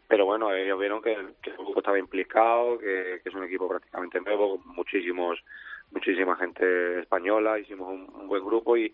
[0.08, 4.22] Pero bueno, ellos vieron que, que el grupo estaba implicado, que, es un equipo prácticamente
[4.22, 5.40] nuevo, muchísimos
[5.92, 8.94] muchísima gente española, hicimos un, buen grupo y,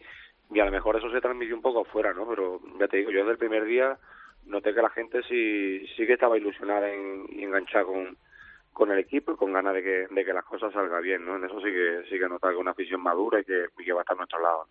[0.54, 2.28] y a lo mejor eso se transmitió un poco afuera, ¿no?
[2.28, 3.98] Pero ya te digo, yo desde el primer día
[4.46, 8.18] noté que la gente sí, sí que estaba ilusionada en, y enganchada con,
[8.74, 11.36] con el equipo y con ganas de que, de que las cosas salgan bien, ¿no?
[11.36, 13.94] En eso sí que sí que nota que una afición madura y que, y que
[13.94, 14.68] va a estar a nuestro lado.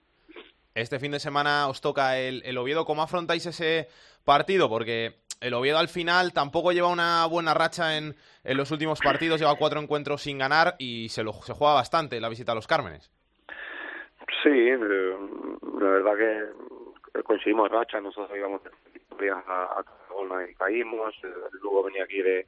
[0.74, 2.84] Este fin de semana os toca el, el Oviedo.
[2.84, 3.88] ¿Cómo afrontáis ese
[4.24, 4.68] partido?
[4.68, 9.40] Porque el Oviedo al final tampoco lleva una buena racha en, en los últimos partidos,
[9.40, 12.66] lleva cuatro encuentros sin ganar y se, lo, se juega bastante la visita a los
[12.66, 13.10] Cármenes.
[14.42, 14.78] Sí, eh,
[15.80, 18.62] la verdad que coincidimos racha, nosotros íbamos
[19.48, 19.84] a, a
[20.48, 21.14] y caímos,
[21.62, 22.46] luego venía aquí de,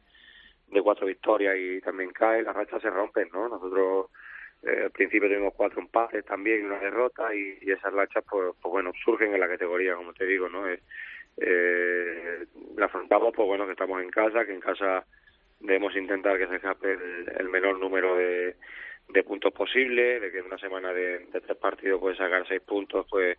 [0.68, 3.48] de cuatro victorias y también cae, las rachas se rompen, ¿no?
[3.48, 4.06] Nosotros
[4.62, 8.70] eh, al principio tuvimos cuatro empates también y una derrota y, esas rachas pues, pues,
[8.72, 10.66] bueno surgen en la categoría como te digo no
[11.36, 15.04] eh, la afrontamos pues bueno que estamos en casa que en casa
[15.60, 16.98] debemos intentar que se escape
[17.38, 18.56] el, menor número de,
[19.24, 23.38] puntos posible de que en una semana de, tres partidos puede sacar seis puntos pues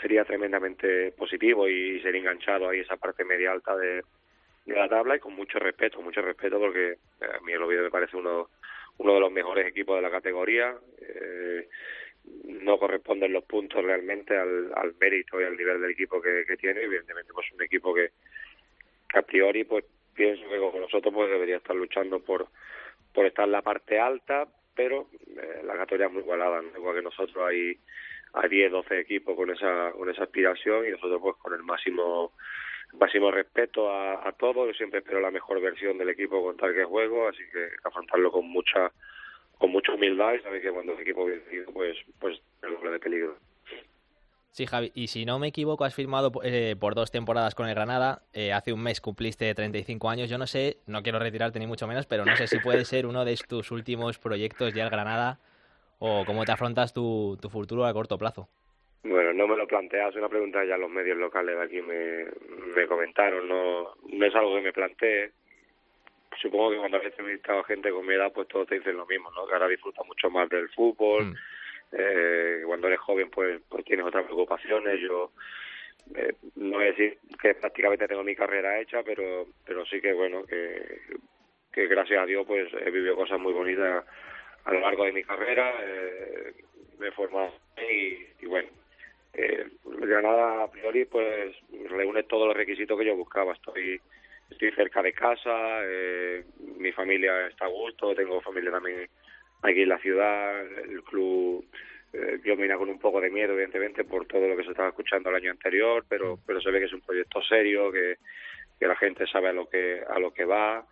[0.00, 4.02] sería tremendamente positivo y ser enganchado ahí esa parte media alta de,
[4.64, 7.84] de la tabla y con mucho respeto, mucho respeto porque eh, a mí el Oviedo
[7.84, 8.50] me parece uno,
[8.98, 10.74] uno de los mejores equipos de la categoría.
[11.00, 11.68] Eh,
[12.24, 16.82] no corresponden los puntos realmente al, mérito y al nivel del equipo que, que tiene.
[16.82, 18.10] Evidentemente, pues un equipo que,
[19.14, 22.46] a priori, pues pienso que como nosotros, pues debería estar luchando por,
[23.12, 27.02] por estar en la parte alta, pero eh, la categoría es muy igualada, igual que
[27.02, 27.78] nosotros hay,
[28.34, 32.32] hay 10, 12 equipos con esa, con esa aspiración y nosotros pues con el máximo
[32.98, 36.74] máximo respeto a, a todos, yo siempre espero la mejor versión del equipo con tal
[36.74, 38.92] que juego, así que afrontarlo con mucha
[39.62, 42.98] con mucha humildad y saber que cuando el equipo vencido pues pues el doble de
[42.98, 43.36] peligro.
[44.50, 47.74] Sí, Javi, y si no me equivoco, has firmado eh, por dos temporadas con el
[47.74, 48.22] Granada.
[48.34, 50.28] Eh, hace un mes cumpliste 35 años.
[50.28, 53.06] Yo no sé, no quiero retirarte ni mucho menos, pero no sé si puede ser
[53.06, 55.38] uno de tus últimos proyectos ya el Granada
[56.00, 58.48] o cómo te afrontas tu, tu futuro a corto plazo.
[59.04, 62.24] Bueno, no me lo planteas, es una pregunta ya los medios locales de aquí me,
[62.74, 65.30] me comentaron, no, no es algo que me planteé.
[66.40, 69.06] Supongo que cuando has entrevistado a gente con mi edad, pues todos te dicen lo
[69.06, 69.46] mismo, ¿no?
[69.46, 71.34] Que ahora disfrutas mucho más del fútbol, mm.
[71.92, 75.00] eh, cuando eres joven, pues, pues tienes otras preocupaciones.
[75.00, 75.32] Yo
[76.14, 80.12] eh, no voy a decir que prácticamente tengo mi carrera hecha, pero, pero sí que,
[80.12, 81.00] bueno, que,
[81.72, 84.04] que gracias a Dios, pues he vivido cosas muy bonitas
[84.64, 86.54] a lo largo de mi carrera, eh,
[86.98, 88.68] me he formado y, y bueno,
[89.34, 91.56] eh, Granada a priori pues
[91.88, 93.54] reúne todos los requisitos que yo buscaba.
[93.54, 94.00] Estoy
[94.52, 96.44] estoy cerca de casa, eh,
[96.78, 99.08] mi familia está a gusto, tengo familia también
[99.62, 101.64] aquí en la ciudad, el club
[102.12, 104.90] eh, yo me con un poco de miedo evidentemente por todo lo que se estaba
[104.90, 108.16] escuchando el año anterior, pero pero se ve que es un proyecto serio, que,
[108.78, 110.84] que la gente sabe a lo que a lo que va,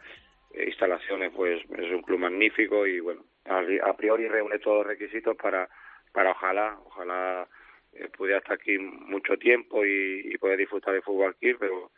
[0.54, 4.86] eh, instalaciones pues es un club magnífico y bueno a, a priori reúne todos los
[4.86, 5.68] requisitos para
[6.12, 7.46] para ojalá ojalá
[7.92, 11.90] eh, pude estar aquí mucho tiempo y, y poder disfrutar de fútbol aquí, pero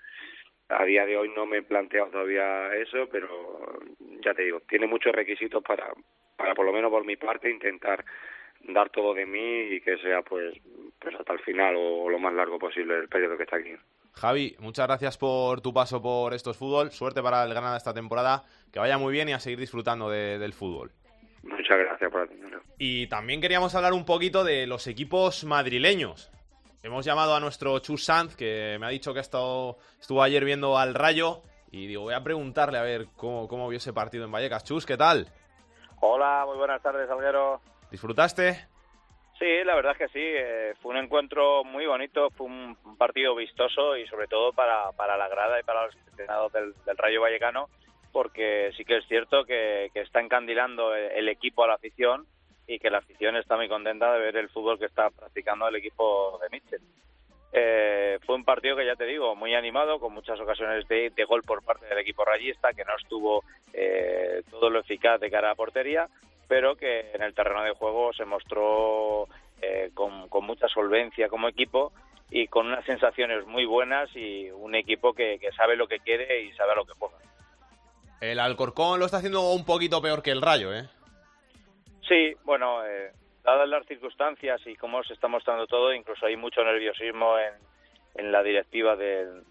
[0.76, 3.80] a día de hoy no me he planteado todavía eso, pero
[4.24, 5.92] ya te digo, tiene muchos requisitos para,
[6.37, 8.04] para por lo menos por mi parte intentar
[8.68, 10.54] dar todo de mí y que sea pues,
[10.98, 13.74] pues hasta el final o lo más largo posible el periodo que está aquí.
[14.14, 16.90] Javi, muchas gracias por tu paso por estos fútbol.
[16.90, 18.42] Suerte para el Granada esta temporada.
[18.72, 20.92] Que vaya muy bien y a seguir disfrutando del fútbol.
[21.42, 22.62] Muchas gracias por atendernos.
[22.78, 26.30] Y también queríamos hablar un poquito de los equipos madrileños.
[26.85, 30.45] Hemos llamado a nuestro Chus Sanz, que me ha dicho que ha estado, estuvo ayer
[30.45, 34.25] viendo al Rayo Y digo, voy a preguntarle a ver cómo, cómo vio ese partido
[34.25, 34.64] en Vallecas.
[34.64, 35.29] Chus, ¿qué tal?
[36.01, 37.61] Hola, muy buenas tardes, Alguero.
[37.88, 38.66] ¿Disfrutaste?
[39.38, 40.21] Sí, la verdad es que sí.
[40.23, 45.16] Eh, fue un encuentro muy bonito, fue un, partido vistoso y sobre todo para, para
[45.16, 47.68] la grada y para los aficionados del, Rayo Vallecano,
[48.12, 52.27] porque sí que es cierto que, está encandilando el, equipo a la afición
[52.66, 55.77] y que la afición está muy contenta de ver el fútbol que está practicando el
[55.77, 56.83] equipo de Mitchell.
[57.55, 61.42] Eh, fue un partido que ya te digo, muy animado, con muchas ocasiones de, gol
[61.42, 63.44] por parte del equipo rayista, que no estuvo
[63.75, 66.09] eh, todo lo eficaz de cara a portería,
[66.48, 69.29] pero que en el terreno de juego se mostró
[69.61, 71.92] eh, con, mucha solvencia como equipo
[72.31, 76.53] y con unas sensaciones muy buenas y un equipo que, sabe lo que quiere y
[76.53, 77.16] sabe a lo que juega.
[78.22, 80.88] El Alcorcón lo está haciendo un poquito peor que el Rayo, ¿eh?
[82.08, 83.12] Sí, bueno, eh,
[83.44, 87.54] dadas las circunstancias y cómo se está mostrando todo, incluso hay mucho nerviosismo en,
[88.14, 89.42] en la directiva del,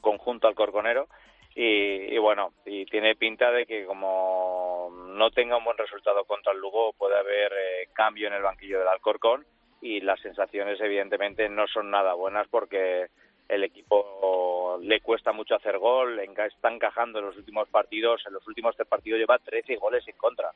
[0.00, 1.08] conjunto alcorconero
[1.54, 6.52] y, y, bueno, y tiene pinta de que como no tenga un buen resultado contra
[6.52, 9.44] el Lugo puede haber eh, cambio en el banquillo del Alcorcón
[9.82, 13.08] y las sensaciones evidentemente no son nada buenas porque
[13.48, 18.46] el equipo le cuesta mucho hacer gol, está encajando en los últimos partidos, en los
[18.46, 20.52] últimos tres partidos lleva 13 goles en contra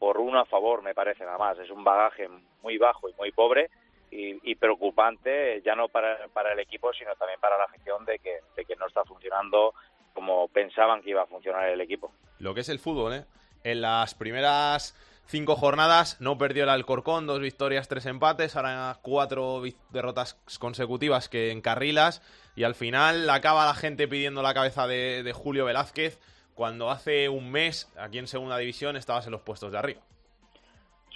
[0.00, 1.58] por uno a favor, me parece nada más.
[1.58, 2.26] Es un bagaje
[2.62, 3.70] muy bajo y muy pobre
[4.10, 8.38] y, preocupante, ya no para, para, el equipo, sino también para la afición de que,
[8.56, 9.74] de que no está funcionando
[10.14, 12.12] como pensaban que iba a funcionar el equipo.
[12.38, 13.24] Lo que es el fútbol, ¿eh?
[13.62, 19.62] En las primeras cinco jornadas no perdió el Alcorcón, dos victorias, tres empates, ahora cuatro
[19.90, 22.22] derrotas consecutivas que encarrilas
[22.56, 26.18] y al final acaba la gente pidiendo la cabeza de, de Julio Velázquez
[26.60, 30.02] cuando hace un mes aquí en Segunda División estabas en los puestos de arriba.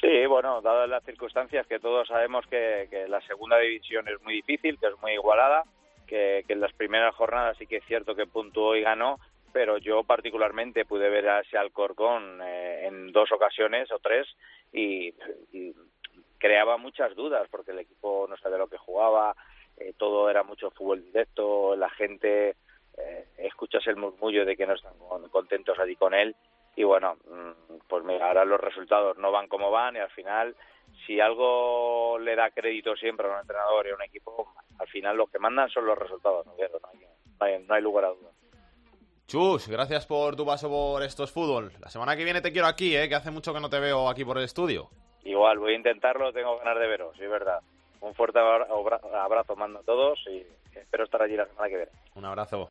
[0.00, 4.78] Sí, bueno, dadas las circunstancias que todos sabemos que, la Segunda División es muy difícil,
[4.78, 5.64] que es muy igualada,
[6.06, 9.20] que, en las primeras jornadas sí que es cierto que puntuó y ganó,
[9.52, 14.26] pero yo particularmente pude ver a ese Alcorcón eh, en dos ocasiones o tres
[14.72, 15.12] y,
[16.38, 19.36] creaba muchas dudas porque el equipo no sabía lo que jugaba,
[19.76, 22.56] eh, todo era mucho fútbol directo, la gente
[22.98, 24.92] eh, escuchas el murmullo de que no están
[25.30, 26.34] contentos allí con él
[26.76, 30.56] y bueno, mm, pues mira, ahora los resultados no van como van y al final
[31.06, 35.16] si algo le da crédito siempre a un entrenador y a un equipo, al final
[35.16, 36.54] lo que mandan son los resultados, no,
[37.40, 38.34] hay, no hay lugar a dudas.
[39.26, 41.72] Chus, gracias por tu paso por estos fútbol.
[41.80, 43.08] La semana que viene te quiero aquí, ¿eh?
[43.08, 44.90] que hace mucho que no te veo aquí por el estudio.
[45.24, 47.60] Igual, voy a intentarlo, tengo ganas de veros, es verdad.
[48.00, 50.44] Un fuerte abrazo mando a todos y
[50.80, 51.92] espero estar allí la semana que viene.
[52.14, 52.68] Un abrazo.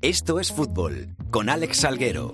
[0.00, 2.32] Esto es fútbol con Alex Salguero.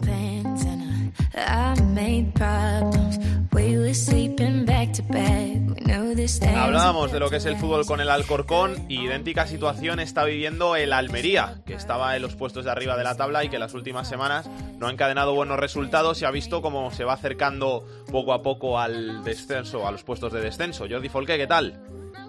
[6.57, 10.74] Hablábamos de lo que es el fútbol con el Alcorcón y idéntica situación está viviendo
[10.74, 13.72] el Almería, que estaba en los puestos de arriba de la tabla y que las
[13.72, 18.33] últimas semanas no ha encadenado buenos resultados y ha visto cómo se va acercando poco
[18.33, 20.87] a poco al descenso, a los puestos de descenso.
[20.90, 21.80] Jordi Folke, ¿qué tal?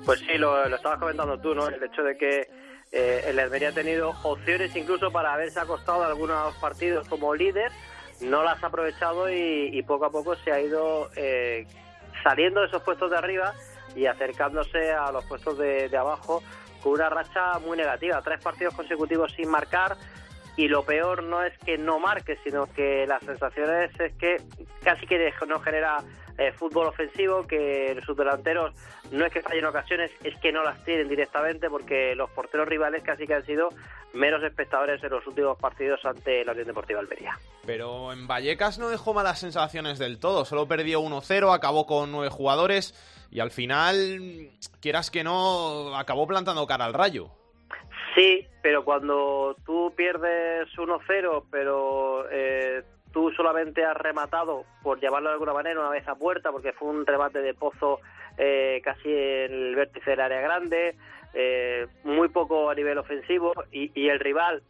[0.05, 1.67] Pues sí, lo, lo estabas comentando tú, ¿no?
[1.67, 2.47] El hecho de que
[2.91, 7.71] eh, el Almería ha tenido opciones incluso para haberse acostado a algunos partidos como líder
[8.21, 11.67] no las ha aprovechado y, poco a poco se ha ido eh,
[12.23, 13.53] saliendo de esos puestos de arriba
[13.95, 16.41] y acercándose a los puestos de, abajo
[16.81, 18.21] con una racha muy negativa.
[18.21, 19.95] Tres partidos consecutivos sin marcar
[20.57, 24.37] y lo peor no es que no marque, sino que las sensaciones es que
[24.83, 25.97] casi que no genera
[26.37, 28.73] eh, fútbol ofensivo, que sus delanteros
[29.11, 33.03] no es que fallen ocasiones, es que no las tienen directamente porque los porteros rivales
[33.03, 33.69] casi que han sido
[34.13, 37.37] menos espectadores en los últimos partidos ante la Unión Deportiva Almería.
[37.65, 42.29] Pero en Vallecas no dejó malas sensaciones del todo, solo perdió 1-0, acabó con nueve
[42.29, 42.93] jugadores
[43.31, 44.49] y al final,
[44.81, 47.29] quieras que no, acabó plantando cara al rayo.
[48.15, 52.81] Sí, pero cuando tú pierdes 1-0, pero eh,
[53.35, 57.05] solamente has rematado, por llevarlo de alguna manera, una vez a puerta, porque fue un
[57.05, 57.99] remate de pozo
[58.37, 60.95] eh, casi en el vértice del área grande,
[61.33, 64.63] eh, muy poco a nivel ofensivo y, el rival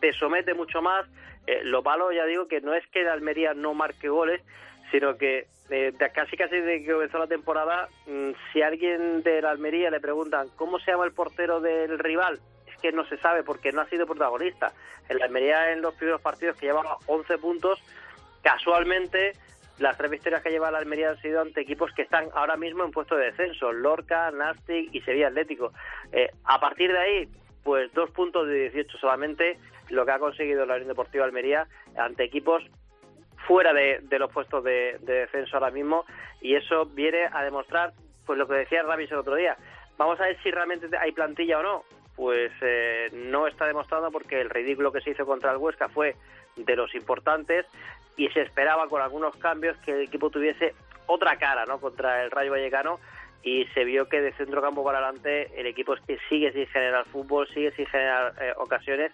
[0.00, 1.06] te somete mucho más.
[1.46, 4.42] Eh, lo malo, ya digo, que no es que el Almería no marque goles,
[4.90, 9.50] sino que eh, casi casi desde que comenzó la temporada, mm, si alguien de la
[9.50, 13.42] Almería le preguntan cómo se llama el portero del rival, es que no se sabe
[13.42, 14.72] porque no ha sido protagonista.
[15.08, 17.82] El Almería en los primeros partidos que llevaba 11 puntos,
[18.42, 19.32] casualmente
[19.78, 22.84] las tres victorias que lleva la Almería han sido ante equipos que están ahora mismo
[22.84, 25.72] en puesto de descenso, Lorca, Nastic y Sevilla Atlético.
[26.12, 27.28] Eh, a partir de ahí,
[27.62, 29.58] pues dos puntos de 18 solamente,
[29.90, 31.66] lo que ha conseguido la Unión Deportiva Almería
[31.96, 32.62] ante equipos
[33.46, 36.04] fuera de, los puestos de, descenso ahora mismo
[36.40, 37.92] y eso viene a demostrar
[38.24, 39.56] pues lo que decía Ramis el otro día.
[39.98, 41.84] Vamos a ver si realmente hay plantilla o no.
[42.16, 46.16] pues eh, no está demostrando porque el ridículo que se hizo contra el Huesca fue
[46.56, 47.66] de los importantes
[48.16, 50.74] y se esperaba con algunos cambios que el equipo tuviese
[51.06, 51.78] otra cara ¿no?
[51.78, 52.98] contra el Rayo Vallecano
[53.42, 55.94] y se vio que de centro campo para adelante el equipo
[56.28, 59.12] sigue sin generar fútbol, sigue sin generar eh, ocasiones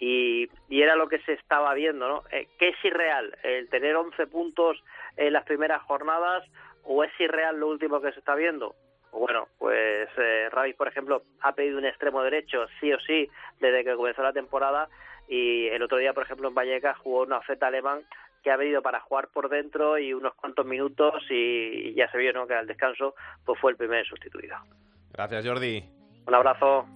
[0.00, 2.22] y, y, era lo que se estaba viendo, ¿no?
[2.30, 3.36] Eh, ¿Qué es irreal?
[3.42, 4.82] ¿El tener 11 puntos
[5.16, 6.44] en las primeras jornadas
[6.84, 8.74] o es irreal lo último que se está viendo?
[9.12, 13.28] Bueno, pues eh, por ejemplo, ha pedido un extremo derecho sí o sí
[13.60, 14.88] desde que comenzó la temporada
[15.28, 18.00] y el otro día, por ejemplo, en Vallecas jugó una feta alemán
[18.42, 22.32] que ha venido para jugar por dentro y unos cuantos minutos y ya se vio
[22.32, 22.46] ¿no?
[22.46, 23.14] que al descanso
[23.44, 24.56] pues fue el primer sustituido.
[25.12, 25.84] Gracias, Jordi.
[26.26, 26.86] Un abrazo.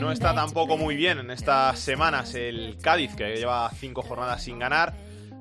[0.00, 4.58] No está tampoco muy bien en estas semanas el Cádiz, que lleva cinco jornadas sin
[4.58, 4.92] ganar,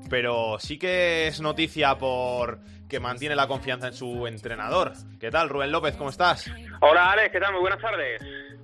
[0.09, 4.93] pero sí que es noticia por que mantiene la confianza en su entrenador.
[5.19, 5.95] ¿Qué tal, Rubén López?
[5.95, 6.51] ¿Cómo estás?
[6.81, 7.53] Hola, Alex, ¿qué tal?
[7.53, 8.21] Muy buenas tardes.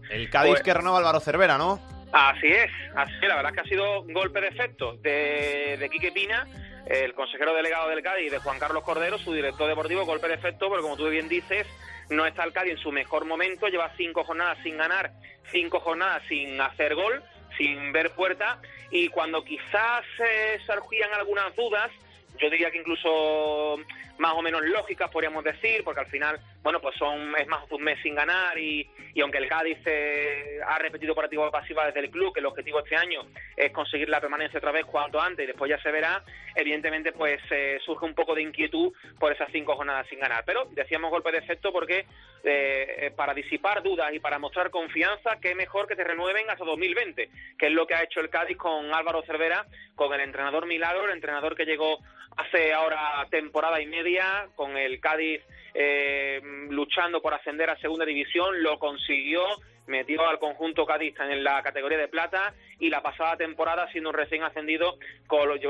[0.09, 1.79] El Cádiz pues que renova Álvaro Cervera, ¿no?
[2.11, 5.89] Así es, así la verdad es que ha sido un golpe de efecto de, de
[5.89, 6.47] Quique Pina,
[6.85, 10.69] el consejero delegado del Cádiz, de Juan Carlos Cordero, su director deportivo, golpe de efecto,
[10.69, 11.67] pero como tú bien dices,
[12.09, 15.11] no está el Cádiz en su mejor momento, lleva cinco jornadas sin ganar,
[15.51, 17.21] cinco jornadas sin hacer gol,
[17.57, 18.59] sin ver puerta,
[18.91, 21.91] y cuando quizás se surgían algunas dudas,
[22.39, 23.77] yo diría que incluso
[24.17, 27.83] más o menos lógicas, podríamos decir, porque al final, bueno, pues son es más un
[27.83, 31.99] mes sin ganar y, y aunque el Cádiz eh, ha repetido por activa pasiva desde
[31.99, 33.21] el club que el objetivo este año
[33.55, 36.23] es conseguir la permanencia otra vez cuanto antes y después ya se verá,
[36.55, 40.43] evidentemente pues eh, surge un poco de inquietud por esas cinco jornadas sin ganar.
[40.43, 42.07] Pero decíamos golpe de efecto porque
[42.43, 47.29] eh, para disipar dudas y para mostrar confianza, qué mejor que te renueven hasta 2020,
[47.59, 51.05] que es lo que ha hecho el Cádiz con Álvaro Cervera, con el entrenador Milagro,
[51.05, 51.99] el entrenador que llegó
[52.37, 55.43] hace ahora temporada y media con el Cádiz
[55.75, 59.43] eh, luchando por ascender a segunda división, lo consiguió,
[59.87, 64.15] metió al conjunto cadista en la categoría de plata y la pasada temporada, siendo un
[64.15, 64.97] recién ascendido,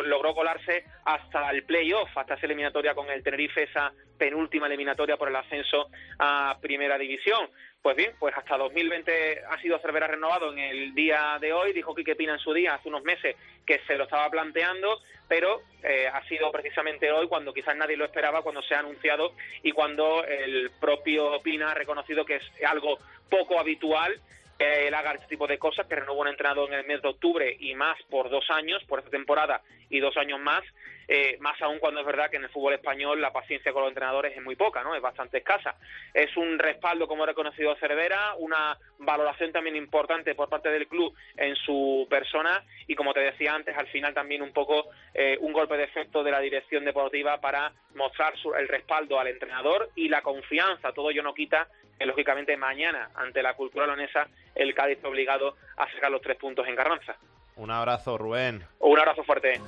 [0.04, 5.30] logró colarse hasta el playoff, hasta esa eliminatoria con el Tenerife, esa penúltima eliminatoria por
[5.30, 5.90] el ascenso
[6.20, 7.50] a primera división.
[7.82, 11.72] Pues bien, pues hasta 2020 ha sido Cervera renovado en el día de hoy.
[11.72, 13.36] Dijo Quique Pina en su día, hace unos meses,
[13.66, 18.06] que se lo estaba planteando, pero eh, ha sido precisamente hoy cuando quizás nadie lo
[18.06, 22.98] esperaba, cuando se ha anunciado y cuando el propio Pina ha reconocido que es algo
[23.30, 24.20] poco habitual
[24.60, 27.56] él haga este tipo de cosas, que renovó un entrenador en el mes de octubre
[27.60, 30.64] y más por dos años, por esta temporada y dos años más,
[31.08, 33.90] eh, más aún cuando es verdad que en el fútbol español la paciencia con los
[33.90, 34.96] entrenadores es muy poca, ¿no?
[34.96, 35.76] Es bastante escasa.
[36.14, 41.14] Es un respaldo, como ha reconocido Cervera, una valoración también importante por parte del club
[41.38, 45.54] en su persona y, como te decía antes, al final también un poco eh, un
[45.54, 50.22] golpe de efecto de la dirección deportiva para mostrar el respaldo al entrenador y la
[50.22, 50.92] confianza.
[50.92, 51.68] Todo ello no quita
[51.98, 56.38] que, lógicamente, mañana, ante la cultura leonesa, el Cádiz está obligado a sacar los tres
[56.38, 57.16] puntos en Carranza.
[57.56, 58.64] Un abrazo, Rubén.
[58.80, 59.62] Un abrazo fuerte.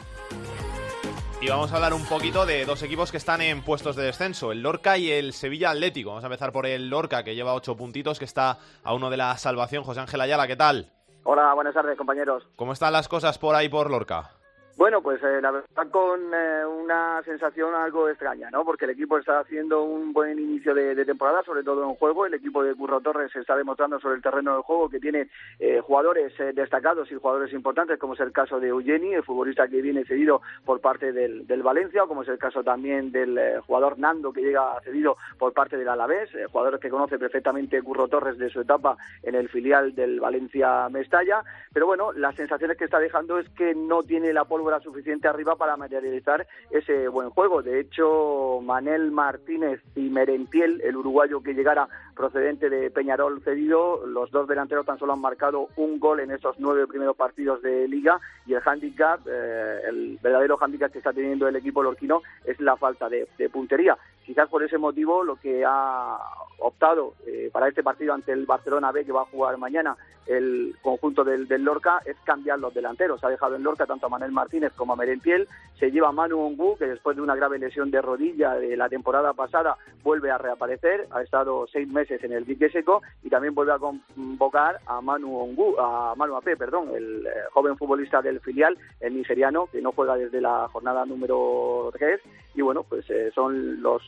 [1.39, 4.51] Y vamos a hablar un poquito de dos equipos que están en puestos de descenso,
[4.51, 6.09] el Lorca y el Sevilla Atlético.
[6.09, 9.17] Vamos a empezar por el Lorca, que lleva ocho puntitos, que está a uno de
[9.17, 9.84] la salvación.
[9.84, 10.91] José Ángel Ayala, ¿qué tal?
[11.23, 12.43] Hola, buenas tardes, compañeros.
[12.55, 14.32] ¿Cómo están las cosas por ahí por Lorca?
[14.78, 18.63] Bueno, pues eh, la verdad con eh, una sensación algo extraña, ¿no?
[18.63, 22.28] Porque el equipo está haciendo un buen inicio de, temporada, sobre todo en juego.
[22.28, 25.82] El equipo de Curro Torres está demostrando sobre el terreno del juego que tiene eh,
[25.82, 30.05] jugadores destacados y jugadores importantes, como es el caso de Eugeni, el futbolista que viene
[30.05, 34.32] cedido por parte del, del Valencia, o como es el caso también del jugador Nando,
[34.32, 38.61] que llega cedido por parte del Alavés, jugador que conoce perfectamente Curro Torres de su
[38.61, 41.41] etapa en el filial del Valencia Mestalla.
[41.73, 45.55] Pero bueno, las sensaciones que está dejando es que no tiene la pólvora suficiente arriba
[45.55, 47.63] para materializar ese buen juego.
[47.63, 54.30] De hecho, Manel Martínez y Merentiel, el uruguayo que llegara procedente de Peñarol cedido, los
[54.30, 58.20] dos delanteros tan solo han marcado un gol en estos nueve primeros partidos de liga
[58.45, 62.76] y el handicap, eh, el verdadero handicap que está teniendo el equipo lorquino es la
[62.76, 63.97] falta de puntería.
[64.28, 66.19] Quizás por ese motivo lo que ha
[66.59, 69.95] optado eh, para este partido ante el Barcelona B que va a jugar mañana
[70.28, 73.23] el conjunto del, Lorca es cambiar los delanteros.
[73.23, 75.47] Ha dejado en Lorca tanto a Manuel Martínez como a Merentiel.
[75.80, 78.89] Se lleva a Manu Ongu, que después de una grave lesión de rodilla de la
[78.89, 81.07] temporada pasada vuelve a reaparecer.
[81.11, 85.38] Ha estado seis meses en el dique seco y también vuelve a convocar a Manu
[85.38, 89.91] Ongu, a Manu Ape, perdón, el eh, joven futbolista del filial, el nigeriano, que no
[89.91, 92.21] juega desde la jornada número 3.
[92.55, 94.01] Y bueno, pues eh, son los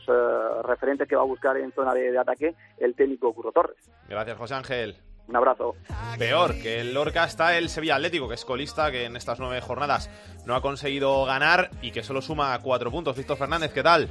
[0.64, 3.76] referentes que va a buscar en zona de, ataque el técnico Curro Torres.
[4.08, 4.96] Gracias, José Ángel.
[5.28, 5.76] Un abrazo.
[6.18, 9.60] Peor que el Lorca está el Sevilla Atlético, que es colista, que en estas nueve
[9.60, 10.10] jornadas
[10.44, 13.16] no ha conseguido ganar y que solo suma cuatro puntos.
[13.16, 14.08] Víctor Fernández, ¿qué tal?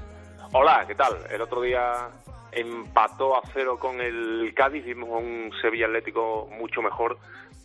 [0.53, 1.17] Hola, ¿qué tal?
[1.29, 2.09] El otro día
[2.51, 7.17] empató a cero con el Cádiz, vimos un Sevilla Atlético mucho mejor,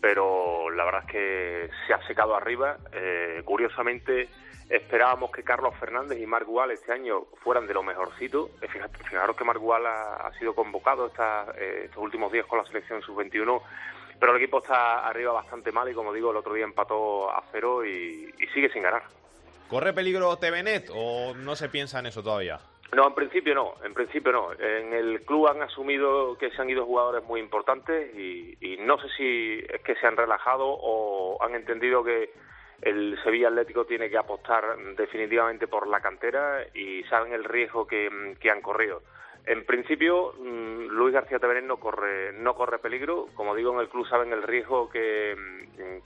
[0.05, 2.77] pero la verdad es que se ha secado arriba.
[2.93, 4.29] Eh, curiosamente,
[4.69, 8.51] esperábamos que Carlos Fernández y Marc Gual este año fueran de lo mejorcito.
[8.61, 11.07] Eh, fijaros que Marc Gual ha, sido convocado
[11.57, 13.59] eh, estos últimos días con la selección sub-21,
[14.19, 17.43] pero el equipo está arriba bastante mal y como digo, el otro día empató a
[17.51, 19.01] cero y, sigue sin ganar.
[19.67, 22.59] ¿Corre peligro TVNet o no se piensa en eso todavía?
[22.93, 24.53] No, en principio no, en principio no.
[24.53, 29.09] En el club han asumido que se han ido jugadores muy importantes y, no sé
[29.17, 32.31] si es que se han relajado o han entendido que
[32.81, 38.09] el Sevilla Atlético tiene que apostar definitivamente por la cantera y saben el riesgo que,
[38.49, 39.01] han corrido.
[39.45, 43.27] En principio, mm, Luis García Tabernet no corre, no corre peligro.
[43.35, 45.35] Como digo, en el club saben el riesgo que,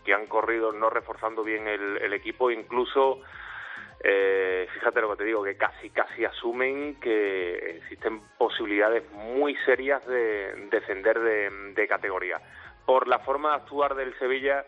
[0.04, 3.22] que han corrido no reforzando bien el, el equipo, incluso
[4.02, 10.06] eh, fíjate lo que te digo, que casi casi asumen que existen posibilidades muy serias
[10.08, 12.40] de descender de, categoría.
[12.86, 14.64] Por la forma de actuar del Sevilla,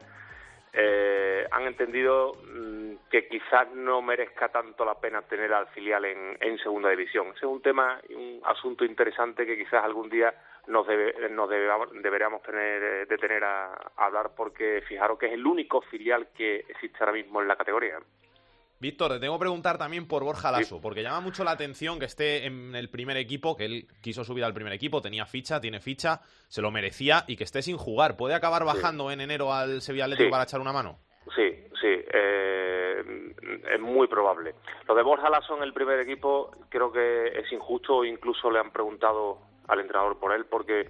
[0.74, 6.58] eh, han entendido mm, que quizás no merezca tanto la pena tener al filial en,
[6.58, 7.28] segunda división.
[7.28, 10.34] Ese es un tema, un asunto interesante que quizás algún día
[10.68, 10.88] nos,
[11.32, 16.28] nos deberíamos tener, eh, detener a, a hablar porque fijaros que es el único filial
[16.36, 18.00] que existe ahora mismo en la categoría.
[18.82, 22.06] Víctor, te tengo que preguntar también por Borja Lasso, porque llama mucho la atención que
[22.06, 25.80] esté en el primer equipo, que él quiso subir al primer equipo, tenía ficha, tiene
[25.80, 28.18] ficha, se lo merecía y que esté sin jugar.
[28.18, 30.98] ¿Puede acabar bajando en enero al Sevilla Atlético para echar una mano?
[31.36, 33.36] Sí, sí, eh,
[33.72, 34.56] es muy probable.
[34.88, 38.72] Lo de Borja Lasso en el primer equipo creo que es injusto, incluso le han
[38.72, 40.90] preguntado al entrenador por él, porque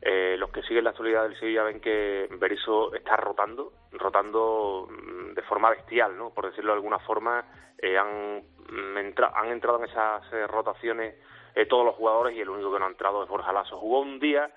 [0.00, 5.34] eh, los que siguen la actualidad del Sevilla ven que Berizzo está rotando, rotando mm,
[5.34, 6.30] de forma bestial, ¿no?
[6.30, 7.44] Por decirlo de alguna forma,
[7.78, 11.14] eh, han, mm, han entrado en esas eh, rotaciones
[11.70, 13.78] todos los jugadores y el único que no ha entrado es Borja Lasso.
[13.78, 14.50] Jugó un día,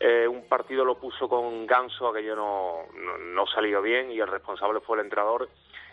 [0.00, 2.82] un partido lo puso con Ganso, aquello no,
[3.18, 5.48] no, salió bien y el responsable fue el entrenador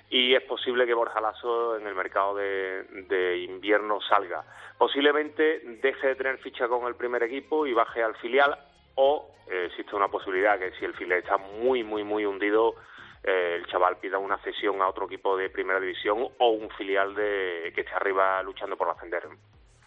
[0.09, 4.43] y es posible que Borja Lasso en el mercado de, de, invierno salga.
[4.77, 8.55] Posiblemente deje de tener ficha con el primer equipo y baje al filial,
[8.95, 12.75] o eh, existe una posibilidad que si el filial está muy, muy, muy hundido,
[13.23, 17.15] eh, el chaval pida una cesión a otro equipo de primera división o un filial
[17.15, 19.27] de que esté arriba luchando por ascender.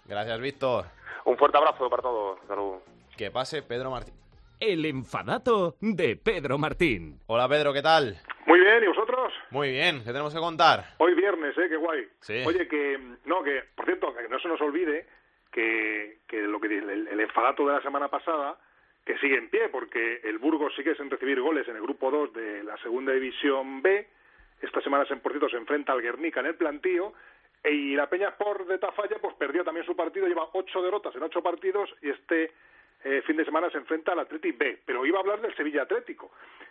[0.05, 0.87] Gracias, Víctor.
[1.25, 2.39] Un fuerte abrazo para todos.
[2.47, 2.79] Salud.
[3.19, 4.15] Que pase Pedro Martín.
[4.61, 7.19] El enfadato de Pedro Martín.
[7.27, 8.17] Hola Pedro, ¿qué tal?
[8.47, 9.33] Muy bien, ¿y vosotros?
[9.51, 10.95] Muy bien, ¿qué tenemos que contar?
[10.99, 11.69] Hoy viernes, ¿eh?
[11.69, 12.07] Qué guay.
[12.21, 12.45] Sí.
[12.47, 15.09] Oye, que, no, que, por cierto, que no se nos olvide
[15.51, 18.57] que, que lo que el, el enfadato de la semana pasada
[19.05, 22.33] que sigue en pie porque el Burgos sigue sin recibir goles en el grupo 2
[22.35, 24.07] de la segunda división B.
[24.63, 27.15] Esta semana, en Porcito, se enfrenta al Guernica en el plantío
[27.65, 31.25] y la Peña por de Tafalla pues perdió también su partido, lleva ocho derrotas en
[31.25, 32.53] ocho partidos y este
[33.05, 34.81] eh, fin de semana se enfrenta al Atlético B.
[34.85, 36.31] Pero iba a hablar del Sevilla Atlético,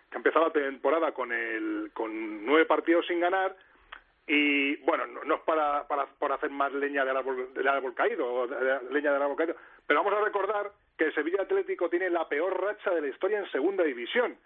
[0.10, 3.56] que ha empezado la temporada con, el, con nueve partidos sin ganar
[4.30, 8.46] y bueno, no, es para, para, por hacer más leña del árbol, del árbol caído,
[8.92, 9.56] leña del árbol caído,
[9.88, 13.40] pero vamos a recordar que el Sevilla Atlético tiene la peor racha de la historia
[13.40, 14.38] en segunda división.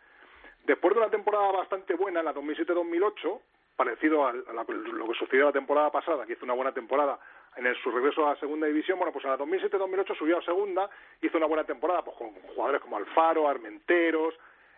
[0.66, 3.42] Después de una temporada bastante buena en la 2007-2008,
[3.76, 7.20] parecido a, lo que sucedió la temporada pasada, que hizo una buena temporada
[7.58, 10.41] en el, su regreso a la segunda división, bueno, pues en la 2007-2008 subió a
[10.43, 10.89] segunda,
[11.22, 14.34] hizo una buena temporada pues, con jugadores como Alfaro, Armenteros,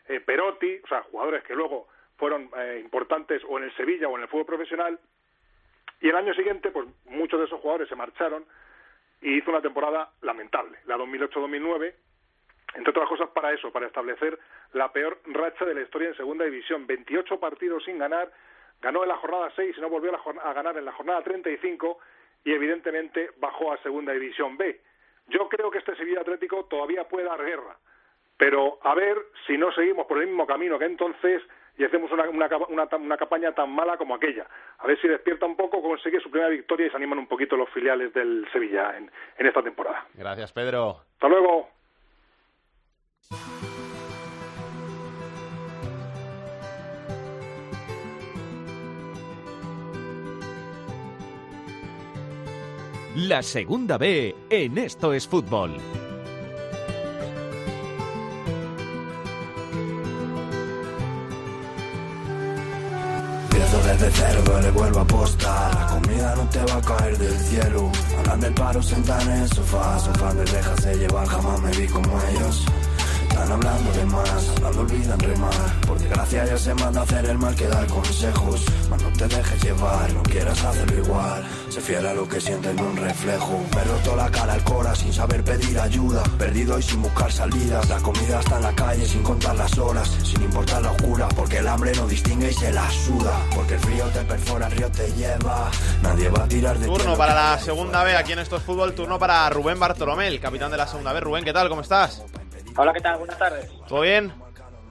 [0.08, 4.16] eh, Perotti, o sea, jugadores que luego fueron eh, importantes o en el Sevilla o
[4.18, 5.00] en el fútbol profesional.
[6.02, 8.46] Y el año siguiente, pues muchos de esos jugadores se marcharon
[9.22, 11.94] y hizo una temporada lamentable, la 2008-2009,
[12.76, 14.38] entre otras cosas para eso, para establecer
[14.74, 16.88] la peor racha de la historia en segunda división.
[16.88, 18.32] 28 partidos sin ganar,
[18.82, 20.12] ganó en la jornada 6 y no volvió
[20.44, 22.00] a ganar en la jornada 35
[22.44, 24.80] y evidentemente bajó a segunda división B.
[25.28, 27.78] Yo creo que este Sevilla Atlético todavía puede dar guerra,
[28.38, 29.18] pero a ver
[29.48, 31.42] si no seguimos por el mismo camino que entonces
[31.78, 34.48] y hacemos una, una, una, campaña tan mala como aquella.
[34.78, 37.58] A ver si despierta un poco, consigue su primera victoria y se animan un poquito
[37.58, 40.06] los filiales del Sevilla en, en esta temporada.
[40.14, 41.00] Gracias, Pedro.
[41.14, 41.70] Hasta luego.
[53.16, 55.78] La segunda B en Esto es Fútbol.
[63.86, 65.76] desde cero que le vuelvo a apostar.
[65.76, 67.92] La comida no te va a caer del cielo.
[68.18, 70.00] Hablan del paro sentar en el sofá.
[70.00, 72.66] Sofá de rejas se llevan, jamás me vi como ellos
[73.44, 75.82] Están hablando de más, hablando olvidan remar.
[75.86, 78.64] Por desgracia ya se manda a hacer el mal que dar consejos.
[78.90, 81.44] Mas no te dejes llevar, no quieras hacerlo igual.
[81.68, 83.62] Se fiel a lo que siente en un reflejo.
[83.76, 86.24] Me he roto la cara al cora sin saber pedir ayuda.
[86.38, 87.90] Perdido y sin buscar salidas.
[87.90, 90.10] La comida está en la calle sin contar las horas.
[90.24, 93.38] Sin importar la oscura, porque el hambre no distingue y se la suda.
[93.54, 95.70] Porque el frío te perfora, el río te lleva.
[96.02, 98.96] Nadie va a tirar de Turno para la segunda B aquí en Esto es Fútbol.
[98.96, 101.20] Turno para Rubén Bartolomé, el capitán de la segunda B.
[101.20, 101.68] Rubén, ¿qué tal?
[101.68, 102.24] ¿Cómo estás?
[102.76, 103.18] Hola, ¿qué tal?
[103.18, 103.70] Buenas tardes.
[103.88, 104.34] ¿Todo bien?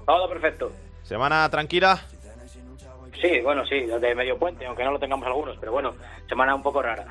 [0.07, 0.72] Todo perfecto.
[1.03, 2.01] ¿Semana tranquila?
[3.20, 5.93] Sí, bueno, sí, de medio puente, aunque no lo tengamos algunos, pero bueno,
[6.28, 7.07] semana un poco rara.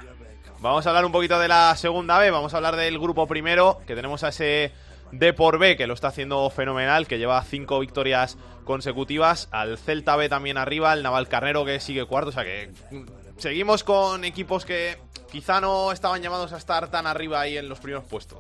[0.60, 3.80] Vamos a hablar un poquito de la segunda B, vamos a hablar del grupo primero,
[3.88, 4.72] que tenemos a ese
[5.12, 10.16] D por B, que lo está haciendo fenomenal, que lleva cinco victorias consecutivas, al Celta
[10.16, 13.06] B también arriba, al Naval Carnero que sigue cuarto, o sea que mm,
[13.38, 14.98] seguimos con equipos que
[15.32, 18.40] quizá no estaban llamados a estar tan arriba ahí en los primeros puestos.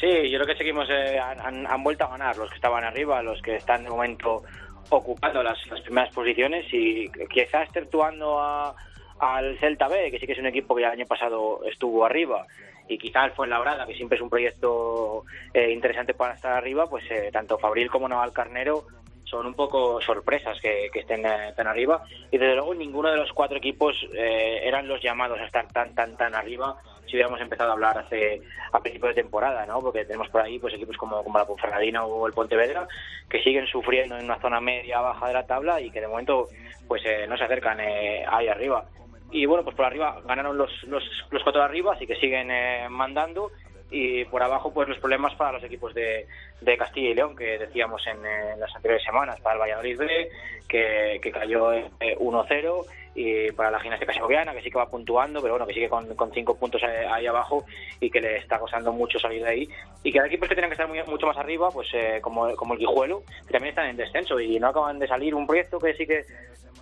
[0.00, 3.40] Sí, yo creo que seguimos, eh, han, vuelto a ganar los que estaban arriba, los
[3.42, 4.42] que están de momento
[4.90, 8.74] ocupando las, primeras posiciones y quizá exceptuando a,
[9.20, 12.46] al Celta B, que sí que es un equipo que el año pasado estuvo arriba,
[12.88, 15.24] y quizá el Fuenlabrada, que siempre es un proyecto
[15.54, 18.86] eh, interesante para estar arriba, pues eh, tanto Fabril como Naval Carnero
[19.24, 23.16] son un poco sorpresas que, que estén eh, tan arriba y desde luego ninguno de
[23.16, 26.76] los cuatro equipos eh, eran los llamados a estar tan tan tan arriba
[27.06, 28.40] si hubiéramos empezado a hablar hace
[28.72, 29.80] a principio de temporada, ¿no?
[29.80, 32.86] Porque tenemos por ahí pues equipos como, como la Ponferradina o el Pontevedra
[33.28, 36.48] que siguen sufriendo en una zona media baja de la tabla y que de momento
[36.88, 38.84] pues eh, no se acercan eh, ahí arriba.
[39.30, 42.50] Y bueno, pues por arriba ganaron los, los, los cuatro de arriba, así que siguen
[42.50, 43.50] eh, mandando
[43.90, 46.26] y por abajo pues los problemas para los equipos de,
[46.60, 50.28] de Castilla y León que decíamos en, eh, las anteriores semanas para el Valladolid B
[50.68, 52.84] que, que cayó eh, 1-0
[53.14, 56.14] y para la gimnástica segoviana que sí que va puntuando pero bueno que sigue con,
[56.16, 57.64] con cinco puntos ahí, abajo
[58.00, 59.68] y que le está costando mucho salir de ahí
[60.02, 62.54] y que hay equipos que tienen que estar muy- mucho más arriba pues eh, como,
[62.56, 65.78] como el Guijuelo que también están en descenso y no acaban de salir un proyecto
[65.78, 66.24] que sí que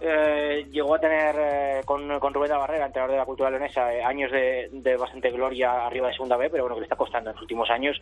[0.00, 3.94] eh, llegó a tener eh, con, con Rubén de Barrera, entrenador de la cultura leonesa,
[3.94, 7.30] eh, años de, bastante gloria arriba de segunda B, pero bueno, que le está costando
[7.30, 8.00] en los últimos años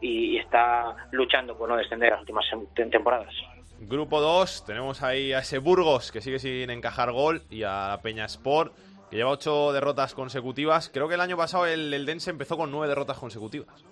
[0.00, 3.32] y, y está luchando por no descender las últimas tem- temporadas.
[3.80, 8.24] Grupo 2, tenemos ahí a ese Burgos que sigue sin encajar gol y a Peña
[8.24, 8.72] Sport
[9.10, 10.90] que lleva ocho derrotas consecutivas.
[10.92, 13.84] Creo que el año pasado el, el Dense empezó con nueve derrotas consecutivas.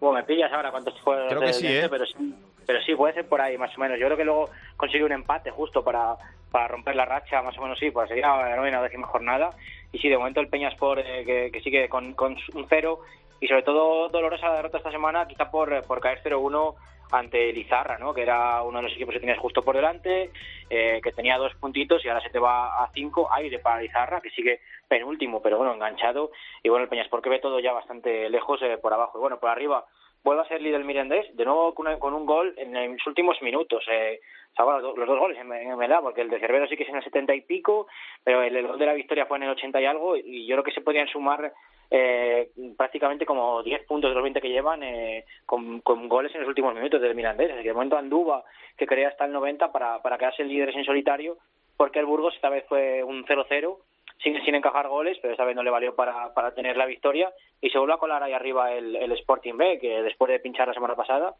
[0.00, 1.88] Bueno, me pillas ahora cuántos juegos Creo que del sí, Dense, ¿eh?
[1.88, 2.34] pero sí,
[2.66, 3.98] pero sí, puede ser por ahí más o menos.
[3.98, 6.16] Yo creo que luego consigue un empate justo para,
[6.50, 9.50] para romper la racha, más o menos sí, para seguir a la novena décima jornada.
[9.92, 13.00] Y sí, de momento el Peña Sport eh, que, que sigue con, con un cero
[13.40, 16.74] y sobre todo dolorosa la derrota esta semana, quizá por, por caer 0-1
[17.12, 18.12] ante Lizarra, ¿no?
[18.12, 20.30] que era uno de los equipos que tenías justo por delante,
[20.68, 24.20] eh, que tenía dos puntitos y ahora se te va a cinco, aire para Lizarra,
[24.20, 26.32] que sigue penúltimo, pero bueno, enganchado,
[26.62, 29.38] y bueno, el Peñasport que ve todo ya bastante lejos eh, por abajo, y bueno,
[29.38, 29.84] por arriba
[30.24, 33.84] vuelve a ser líder Mirandés, de nuevo con, con un gol en los últimos minutos,
[33.90, 34.20] eh,
[34.52, 35.48] o sea, los, dos- goles en,
[35.78, 37.86] verdad, porque el de Cervero sí que es en el 70 y pico,
[38.22, 40.64] pero el, gol de la victoria fue en el 80 y algo, y yo creo
[40.64, 41.52] que se podían sumar
[41.94, 46.48] eh, prácticamente como 10 puntos de los 20 que llevan eh, con, goles en los
[46.48, 47.48] últimos minutos del Mirandés.
[47.48, 48.44] Que de momento Anduba,
[48.78, 51.36] que quería hasta el 90 para, para quedarse líderes en solitario,
[51.76, 53.76] porque el Burgos esta vez fue un 0-0,
[54.22, 57.30] sin, sin encajar goles, pero esta vez no le valió para, para tener la victoria.
[57.60, 60.68] Y se vuelve a colar ahí arriba el, el Sporting B, que después de pinchar
[60.68, 61.34] la semana pasada,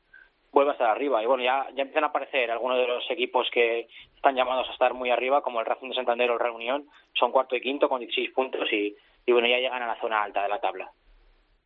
[0.53, 1.23] vuelve a estar arriba.
[1.23, 4.73] Y bueno, ya, ya empiezan a aparecer algunos de los equipos que están llamados a
[4.73, 7.89] estar muy arriba, como el Racing de Santander o el Reunión, son cuarto y quinto
[7.89, 8.95] con 16 puntos y,
[9.27, 10.91] y bueno, ya llegan a la zona alta de la tabla.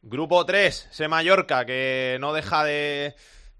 [0.03, 3.15] Grupo 3, ese Mallorca que no deja de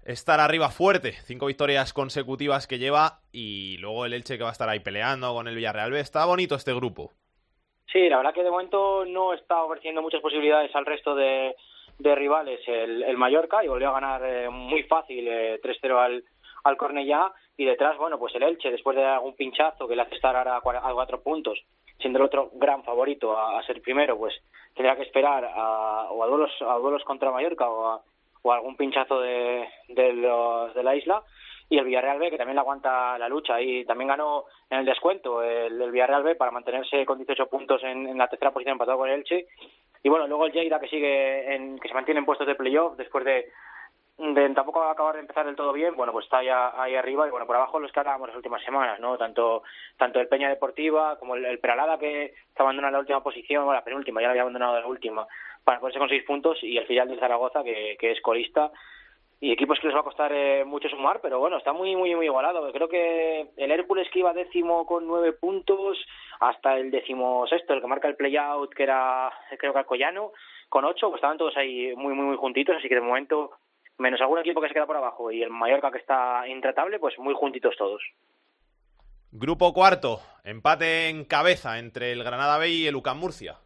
[0.05, 1.11] estar arriba fuerte.
[1.25, 5.33] Cinco victorias consecutivas que lleva y luego el Elche que va a estar ahí peleando
[5.33, 5.93] con el Villarreal.
[5.95, 7.11] Está bonito este grupo.
[7.91, 11.55] Sí, la verdad que de momento no está ofreciendo muchas posibilidades al resto de,
[11.99, 16.23] de rivales el, el Mallorca y volvió a ganar eh, muy fácil eh, 3-0 al,
[16.63, 20.15] al Cornellá y detrás, bueno, pues el Elche después de algún pinchazo que le hace
[20.15, 20.61] estar ahora a
[20.93, 21.59] cuatro puntos,
[21.99, 24.33] siendo el otro gran favorito a, ser primero, pues
[24.75, 28.01] tendrá que esperar a, o a duelos, a duelos contra Mallorca o a,
[28.41, 31.23] o a algún pinchazo de, de, los, de la isla.
[31.69, 33.59] Y el Villarreal B que también le aguanta la lucha.
[33.59, 38.07] Y también ganó en el descuento el, Villarreal B para mantenerse con 18 puntos en,
[38.07, 39.47] en la tercera posición empatado con el Elche.
[40.03, 42.95] Y bueno luego el Lleida que sigue en, que se mantiene en puestos de playoff
[42.95, 43.51] después de,
[44.55, 45.95] tampoco acabar de empezar del todo bien.
[45.95, 48.63] Bueno pues está ya ahí arriba y bueno por abajo los que hablábamos las últimas
[48.63, 49.63] semanas no tanto
[49.97, 53.77] tanto el Peña Deportiva como el, Peralada que se abandona en la última posición bueno
[53.77, 55.27] la penúltima ya la había abandonado la última
[55.67, 58.71] para ponerse con seis puntos y el filial de Zaragoza que, es colista.
[59.41, 62.15] Y equipos que les va a costar eh, mucho sumar, pero bueno, está muy, muy,
[62.15, 62.71] muy igualado.
[62.71, 65.97] Creo que el Hércules que iba décimo con nueve puntos,
[66.39, 70.31] hasta el décimo sexto, el que marca el play-out, que era, creo que Alcoyano,
[70.69, 73.51] con ocho, pues estaban todos ahí muy, muy, muy juntitos, así que de momento
[73.97, 77.17] menos algún equipo que se queda por abajo y el Mallorca que está intratable, pues
[77.19, 78.01] muy juntitos todos.
[79.31, 83.57] Grupo cuarto, empate en cabeza entre el Granada B y el UCAM Murcia.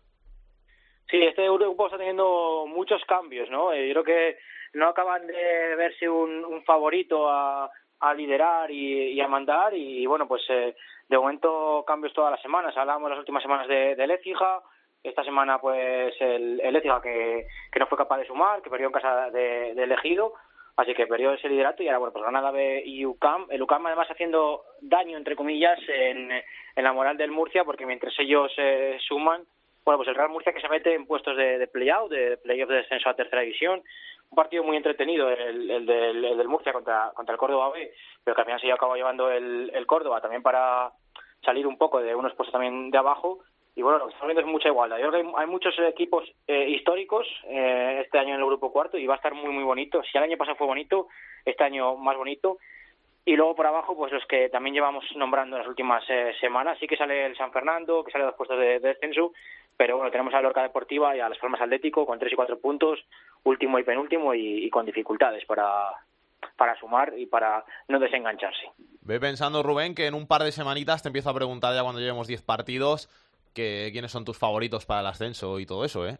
[1.10, 3.74] Sí, este grupo está teniendo muchos cambios, ¿no?
[3.74, 4.38] Eh, yo creo que
[4.74, 7.70] no acaban de verse un, un favorito a,
[8.00, 10.76] a liderar y, y, a mandar y, bueno, pues eh,
[11.08, 12.76] de momento cambios todas las semanas.
[12.78, 14.62] Hablábamos las últimas semanas de, de Lecija,
[15.04, 18.88] esta semana pues el, el Lecija que, que no fue capaz de sumar, que perdió
[18.88, 20.34] en casa de, de elegido,
[20.78, 23.88] así que perdió ese liderato y ahora bueno, pues Granada B y UCAM, el UCAM
[23.88, 28.98] además haciendo daño entre comillas en, en la moral del Murcia porque mientras ellos eh,
[29.08, 29.46] suman
[29.84, 32.70] bueno, pues el Real Murcia que se mete en puestos de, de play-out, de play-off
[32.70, 33.82] de descenso a tercera división.
[34.30, 37.92] Un partido muy entretenido el, el, del, el del Murcia contra, contra el Córdoba B,
[38.24, 40.92] pero que al final se acabó llevando el, el Córdoba también para
[41.44, 43.40] salir un poco de unos puestos también de abajo.
[43.76, 44.98] Y bueno, lo que estamos viendo es mucha igualdad.
[44.98, 48.72] Yo creo que hay, hay muchos equipos eh, históricos eh, este año en el grupo
[48.72, 50.02] cuarto y va a estar muy, muy bonito.
[50.04, 51.08] Si el año pasado fue bonito,
[51.46, 52.58] este año más bonito.
[53.24, 56.78] Y luego por abajo, pues los que también llevamos nombrando en las últimas eh, semanas.
[56.80, 59.32] Sí que sale el San Fernando, que sale dos puestos de, de descenso,
[59.78, 62.60] pero bueno, tenemos a Lorca Deportiva y a Las Palmas Atlético con tres y cuatro
[62.60, 63.00] puntos,
[63.44, 65.92] último y penúltimo, y, y con dificultades para,
[66.58, 68.72] para sumar y para no desengancharse.
[69.02, 72.02] Ve pensando, Rubén, que en un par de semanitas te empiezo a preguntar ya cuando
[72.02, 73.10] llevemos 10 partidos
[73.54, 76.18] que quiénes son tus favoritos para el ascenso y todo eso, ¿eh?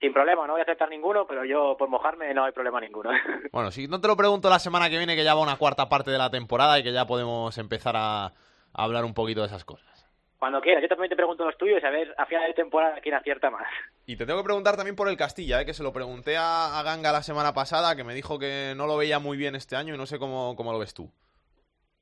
[0.00, 3.10] Sin problema, no voy a aceptar ninguno, pero yo por mojarme no hay problema ninguno.
[3.52, 5.88] Bueno, si no te lo pregunto la semana que viene, que ya va una cuarta
[5.88, 8.32] parte de la temporada y que ya podemos empezar a, a
[8.72, 9.92] hablar un poquito de esas cosas.
[10.42, 13.00] Cuando quieras, yo también te pregunto los tuyos y a ver a final de temporada
[13.00, 13.62] quién acierta más.
[14.06, 15.64] Y te tengo que preguntar también por el Castilla, ¿eh?
[15.64, 18.88] que se lo pregunté a, a, Ganga la semana pasada, que me dijo que no
[18.88, 21.12] lo veía muy bien este año y no sé cómo, cómo lo ves tú.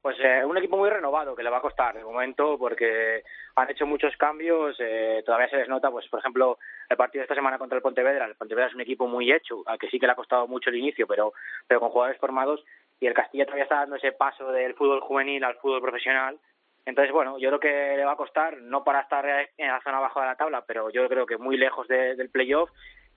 [0.02, 3.22] Pues eh, un equipo muy renovado que le va a costar de momento porque
[3.54, 7.24] han hecho muchos cambios, eh, todavía se les nota, pues por ejemplo, el partido de
[7.24, 9.98] esta semana contra el Pontevedra, el Pontevedra es un equipo muy hecho, al que sí
[10.00, 11.34] que le ha costado mucho el inicio, pero,
[11.66, 12.64] pero con jugadores formados
[12.98, 16.38] y el Castilla todavía está dando ese paso del fútbol juvenil al fútbol profesional.
[16.86, 19.26] Entonces, bueno, yo creo que le va a costar, no para estar
[19.58, 22.30] en la zona abajo de la tabla, pero yo creo que muy lejos de, del
[22.30, 22.70] playoff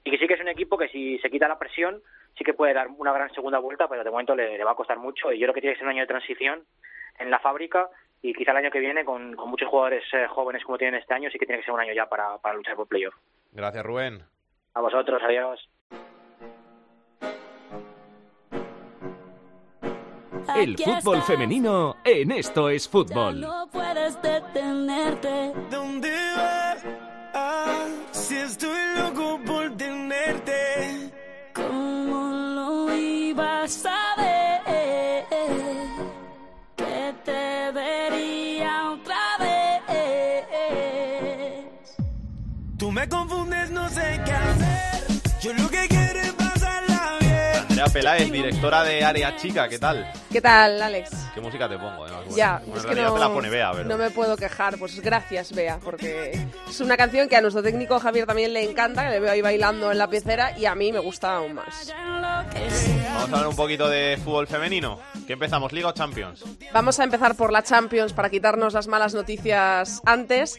[0.03, 2.01] y que sí que es un equipo que si se quita la presión
[2.37, 4.75] sí que puede dar una gran segunda vuelta, pero de momento le, le va a
[4.75, 6.63] costar mucho y yo creo que tiene que ser un año de transición
[7.19, 7.89] en la fábrica
[8.21, 11.13] y quizá el año que viene con, con muchos jugadores eh, jóvenes como tienen este
[11.13, 13.13] año sí que tiene que ser un año ya para, para luchar por playoff.
[13.51, 14.23] Gracias, Rubén.
[14.73, 15.69] A vosotros, adiós.
[20.55, 23.41] El fútbol femenino en esto es fútbol.
[23.41, 25.53] Ya no puedes detenerte.
[25.69, 26.85] ¿Dónde vas?
[27.33, 29.32] Ah, si estoy loco
[45.43, 46.02] You look again.
[47.83, 50.09] Andrea Peláez, directora de Área Chica, ¿qué tal?
[50.31, 51.11] ¿Qué tal, Alex?
[51.33, 51.97] ¿Qué música te pongo?
[51.97, 53.89] Bueno, ya, bueno, es que no, te la pone Bea, pero...
[53.89, 54.77] no me puedo quejar.
[54.77, 59.03] Pues gracias, Bea, porque es una canción que a nuestro técnico Javier también le encanta,
[59.03, 61.93] que le veo ahí bailando en la pecera y a mí me gusta aún más.
[61.93, 64.99] Vamos a hablar un poquito de fútbol femenino.
[65.27, 66.43] ¿Qué empezamos, Liga o Champions?
[66.71, 70.57] Vamos a empezar por la Champions para quitarnos las malas noticias antes.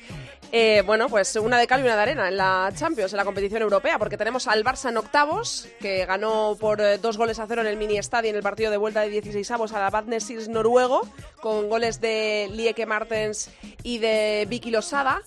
[0.57, 3.25] Eh, bueno, pues una de cal y una de arena en la Champions, en la
[3.25, 7.47] competición europea, porque tenemos al Barça en octavos, que ganó por eh, dos goles a
[7.47, 9.89] cero en el mini estadio en el partido de vuelta de 16 avos a la
[9.89, 11.03] Badnesis noruego,
[11.41, 13.51] con goles de Lieke Martens
[13.85, 15.23] y de Vicky Losada.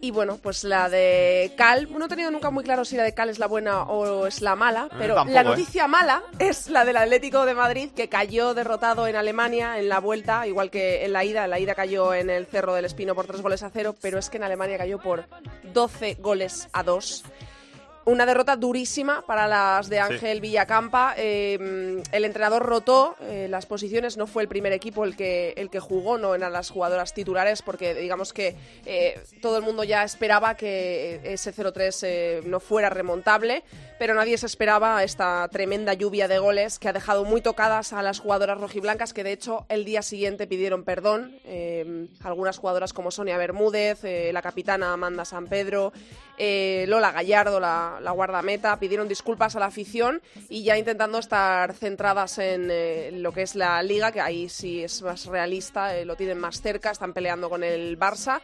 [0.00, 3.12] Y bueno, pues la de Cal, no he tenido nunca muy claro si la de
[3.12, 5.44] Cal es la buena o es la mala, Eh, pero tampoco, la ¿eh?
[5.44, 10.00] noticia mala es la del Atlético de Madrid, que cayó derrotado en Alemania en la
[10.00, 11.44] vuelta, igual que en la ida.
[11.44, 14.18] En la ida cayó en el Cerro del Espino por tres goles a cero, pero
[14.18, 15.26] es que en Alemania cayó por
[15.74, 17.24] 12 goles a dos.
[18.06, 21.14] Una derrota durísima para las de Ángel Villacampa.
[21.18, 25.68] Eh, el entrenador rotó eh, las posiciones, no fue el primer equipo el que, el
[25.68, 30.02] que jugó, no eran las jugadoras titulares, porque digamos que eh, todo el mundo ya
[30.02, 33.64] esperaba que ese 0-3 eh, no fuera remontable,
[34.00, 38.02] pero nadie se esperaba esta tremenda lluvia de goles que ha dejado muy tocadas a
[38.02, 41.38] las jugadoras rojiblancas, que de hecho el día siguiente pidieron perdón.
[41.44, 45.92] Eh, algunas jugadoras como Sonia Bermúdez, eh, la capitana Amanda San Pedro,
[46.38, 51.74] eh, Lola Gallardo, la, la guardameta, pidieron disculpas a la afición y ya intentando estar
[51.74, 56.38] centradas en lo que es la liga, que ahí sí es más realista, lo tienen
[56.38, 58.40] más cerca, están peleando con el Barça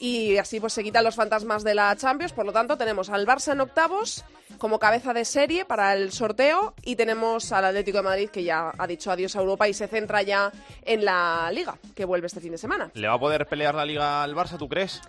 [0.00, 2.32] y así pues se quitan los fantasmas de la Champions.
[2.32, 4.24] Por lo tanto, tenemos al Barça en octavos
[4.58, 8.72] como cabeza de serie para el sorteo y tenemos al Atlético de Madrid que ya
[8.76, 10.50] ha dicho adiós a Europa y se centra ya
[10.84, 12.90] en la Liga, que vuelve este fin de semana.
[12.94, 15.02] ¿Le va a poder pelear la Liga al Barça, tú crees?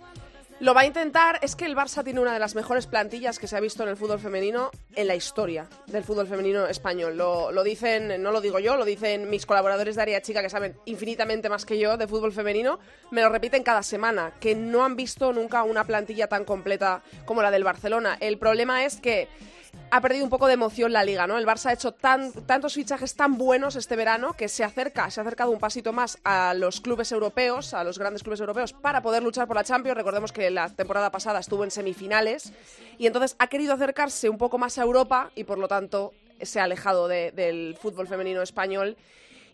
[0.62, 3.48] Lo va a intentar, es que el Barça tiene una de las mejores plantillas que
[3.48, 7.18] se ha visto en el fútbol femenino en la historia del fútbol femenino español.
[7.18, 10.52] Lo, lo dicen, no lo digo yo, lo dicen mis colaboradores de área chica que
[10.52, 12.78] saben infinitamente más que yo de fútbol femenino,
[13.10, 17.42] me lo repiten cada semana, que no han visto nunca una plantilla tan completa como
[17.42, 18.16] la del Barcelona.
[18.20, 19.30] El problema es que
[19.94, 21.38] ha perdido un poco de emoción la liga, ¿no?
[21.38, 25.20] El Barça ha hecho tan, tantos fichajes tan buenos este verano que se acerca, se
[25.20, 29.02] ha acercado un pasito más a los clubes europeos, a los grandes clubes europeos, para
[29.02, 29.98] poder luchar por la Champions.
[29.98, 32.54] Recordemos que la temporada pasada estuvo en semifinales
[32.98, 36.60] y entonces ha querido acercarse un poco más a Europa y por lo tanto se
[36.60, 38.96] ha alejado de- del fútbol femenino español.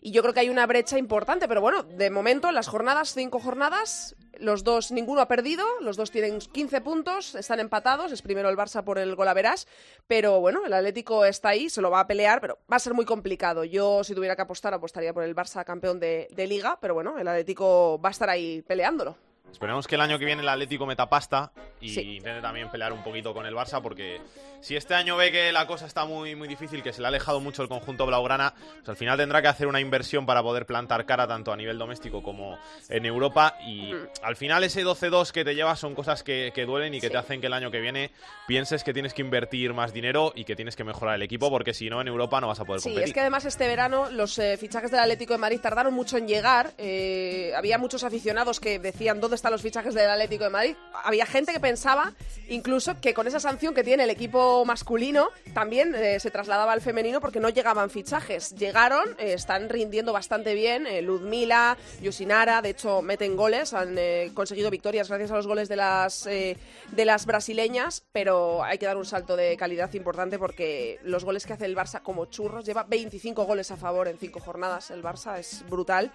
[0.00, 3.40] Y yo creo que hay una brecha importante, pero bueno, de momento, las jornadas, cinco
[3.40, 8.48] jornadas, los dos, ninguno ha perdido, los dos tienen 15 puntos, están empatados, es primero
[8.48, 9.66] el Barça por el golaveras,
[10.06, 12.94] pero bueno, el Atlético está ahí, se lo va a pelear, pero va a ser
[12.94, 13.64] muy complicado.
[13.64, 17.18] Yo, si tuviera que apostar, apostaría por el Barça campeón de, de Liga, pero bueno,
[17.18, 19.16] el Atlético va a estar ahí peleándolo.
[19.52, 22.16] Esperemos que el año que viene el Atlético meta pasta y Sí.
[22.16, 24.20] intente también pelear un poquito con el Barça, porque
[24.60, 27.08] si este año ve que la cosa está muy, muy difícil, que se le ha
[27.08, 30.66] alejado mucho el conjunto blaugrana, pues al final tendrá que hacer una inversión para poder
[30.66, 33.56] plantar cara tanto a nivel doméstico como en Europa.
[33.66, 34.08] Y Mm.
[34.22, 37.16] al final ese 12-2 que te llevas son cosas que, que duelen y que te
[37.16, 38.10] hacen que el año que viene
[38.46, 41.74] pienses que tienes que invertir más dinero y que tienes que mejorar el equipo, porque
[41.74, 43.08] si no en Europa no vas a poder Sí, competir.
[43.08, 46.26] es que además este verano los eh, fichajes del Atlético de Madrid tardaron mucho en
[46.28, 46.72] llegar.
[46.78, 50.76] Eh, había muchos aficionados que decían dónde están los fichajes del Atlético de Madrid.
[51.04, 52.12] Había gente que pensaba
[52.48, 56.80] incluso que con esa sanción que tiene el equipo masculino también eh, se trasladaba al
[56.80, 58.54] femenino porque no llegaban fichajes.
[58.56, 60.86] Llegaron, eh, están rindiendo bastante bien.
[60.86, 65.68] Eh, Ludmila, Yusinara, de hecho meten goles, han eh, conseguido victorias gracias a los goles
[65.68, 70.98] de las de las brasileñas, pero hay que dar un salto de calidad importante porque
[71.04, 74.40] los goles que hace el Barça como churros lleva 25 goles a favor en cinco
[74.40, 74.90] jornadas.
[74.90, 76.10] El Barça es brutal.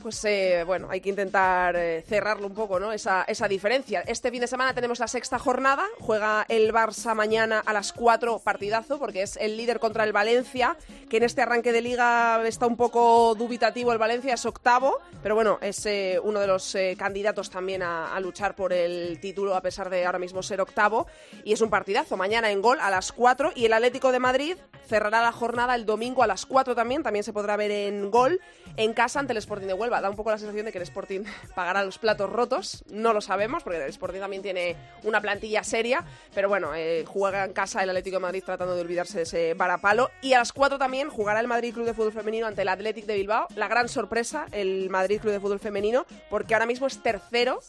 [0.00, 2.92] Pues eh, bueno, hay que intentar eh, cerrarlo un poco, ¿no?
[2.92, 4.00] Esa, esa diferencia.
[4.06, 5.84] Este fin de semana tenemos la sexta jornada.
[6.00, 10.76] Juega el Barça mañana a las 4, partidazo, porque es el líder contra el Valencia,
[11.08, 13.92] que en este arranque de liga está un poco dubitativo.
[13.92, 18.20] El Valencia es octavo, pero bueno, es eh, uno de los candidatos también a, a
[18.20, 21.06] luchar por el título, a pesar de ahora mismo ser octavo.
[21.44, 22.16] Y es un partidazo.
[22.16, 23.52] Mañana en gol a las 4.
[23.54, 24.56] Y el Atlético de Madrid
[24.88, 27.02] cerrará la jornada el domingo a las 4 también.
[27.02, 28.40] También se podrá ver en gol
[28.76, 30.00] en casa ante el Sporting de Huelva.
[30.00, 31.24] Da un poco la sensación de que el Sporting
[31.54, 32.84] pagará los platos rotos.
[32.90, 36.04] No lo sabemos, porque el Sporting también tiene una plantilla seria.
[36.34, 39.54] Pero bueno, eh, juega en casa el Atlético de Madrid tratando de olvidarse de ese
[39.54, 40.10] varapalo.
[40.22, 43.06] Y a las 4 también jugará el Madrid Club de Fútbol Femenino ante el Athletic
[43.06, 43.48] de Bilbao.
[43.56, 47.60] La gran sorpresa, el Madrid Club de Fútbol Femenino, porque ahora mismo es tercero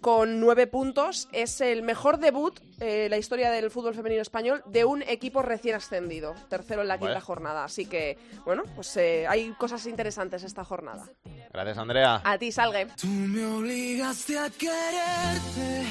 [0.00, 1.28] con nueve puntos.
[1.32, 5.76] Es el mejor debut eh, la historia del fútbol femenino español de un equipo recién
[5.76, 6.34] ascendido.
[6.48, 7.20] Tercero en la quinta Vaya.
[7.20, 7.64] jornada.
[7.64, 11.06] Así que, bueno, pues eh, hay cosas interesantes esta jornada.
[11.52, 12.20] Gracias, Andrea.
[12.24, 12.86] A ti, Salgue.
[13.00, 15.84] Tú me obligaste a quererte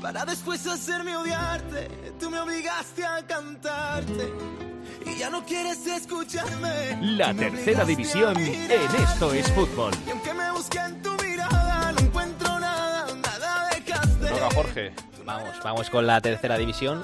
[0.00, 1.88] para después hacerme odiarte.
[2.20, 4.32] Tú me obligaste a cantarte
[5.06, 6.98] y ya no quieres escucharme.
[7.00, 9.92] La tercera división en Esto es Fútbol.
[10.06, 11.23] Y aunque me busqué en tu
[14.44, 14.92] Toca Jorge.
[15.24, 17.00] Vamos, vamos con la tercera división.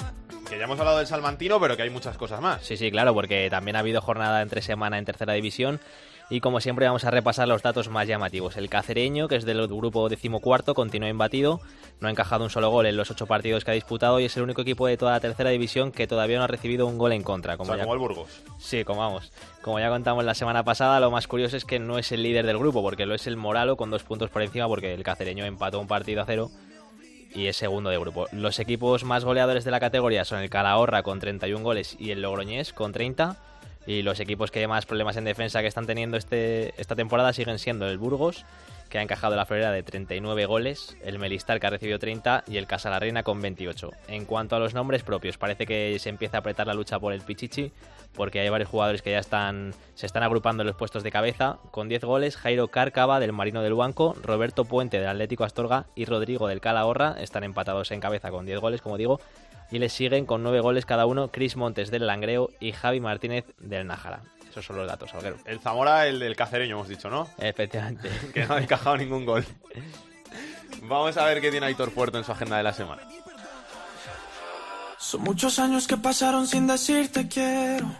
[0.48, 2.62] Que ya hemos hablado del Salmantino, pero que hay muchas cosas más.
[2.62, 5.80] Sí, sí, claro, porque también ha habido jornada entre semana en tercera división.
[6.28, 8.56] Y como siempre vamos a repasar los datos más llamativos.
[8.56, 11.60] El cacereño, que es del grupo decimocuarto, continúa imbatido.
[11.98, 14.36] No ha encajado un solo gol en los ocho partidos que ha disputado y es
[14.36, 17.12] el único equipo de toda la tercera división que todavía no ha recibido un gol
[17.12, 17.56] en contra.
[17.58, 18.28] O sea, ya- como el Burgos.
[18.58, 19.32] Sí, como vamos.
[19.62, 22.46] Como ya contamos la semana pasada, lo más curioso es que no es el líder
[22.46, 25.44] del grupo, porque lo es el Moralo con dos puntos por encima, porque el cacereño
[25.46, 26.50] empató un partido a cero
[27.34, 28.26] y es segundo de grupo.
[28.32, 32.22] Los equipos más goleadores de la categoría son el Calahorra con 31 goles y el
[32.22, 33.36] Logroñés con 30.
[33.86, 37.58] Y los equipos que más problemas en defensa que están teniendo este, esta temporada siguen
[37.58, 38.44] siendo el Burgos,
[38.90, 42.58] que ha encajado la florera de 39 goles, el Melistar, que ha recibido 30, y
[42.58, 43.90] el Casa la Reina con 28.
[44.08, 47.12] En cuanto a los nombres propios, parece que se empieza a apretar la lucha por
[47.12, 47.72] el Pichichi,
[48.14, 51.58] porque hay varios jugadores que ya están se están agrupando en los puestos de cabeza.
[51.70, 56.04] Con 10 goles, Jairo Cárcava del Marino del Banco, Roberto Puente del Atlético Astorga y
[56.04, 59.20] Rodrigo del Calahorra están empatados en cabeza con 10 goles, como digo,
[59.70, 63.44] y les siguen con 9 goles cada uno Cris Montes del Langreo y Javi Martínez
[63.60, 64.22] del Nájara.
[64.50, 65.36] Esos son los datos, Alguero.
[65.44, 67.28] El Zamora, el del cacereño, hemos dicho, ¿no?
[67.38, 68.10] Efectivamente.
[68.34, 69.46] que no ha encajado ningún gol.
[70.82, 73.02] Vamos a ver qué tiene Aitor Puerto en su agenda de la semana.
[74.98, 77.90] Son muchos años que pasaron sin decirte quiero.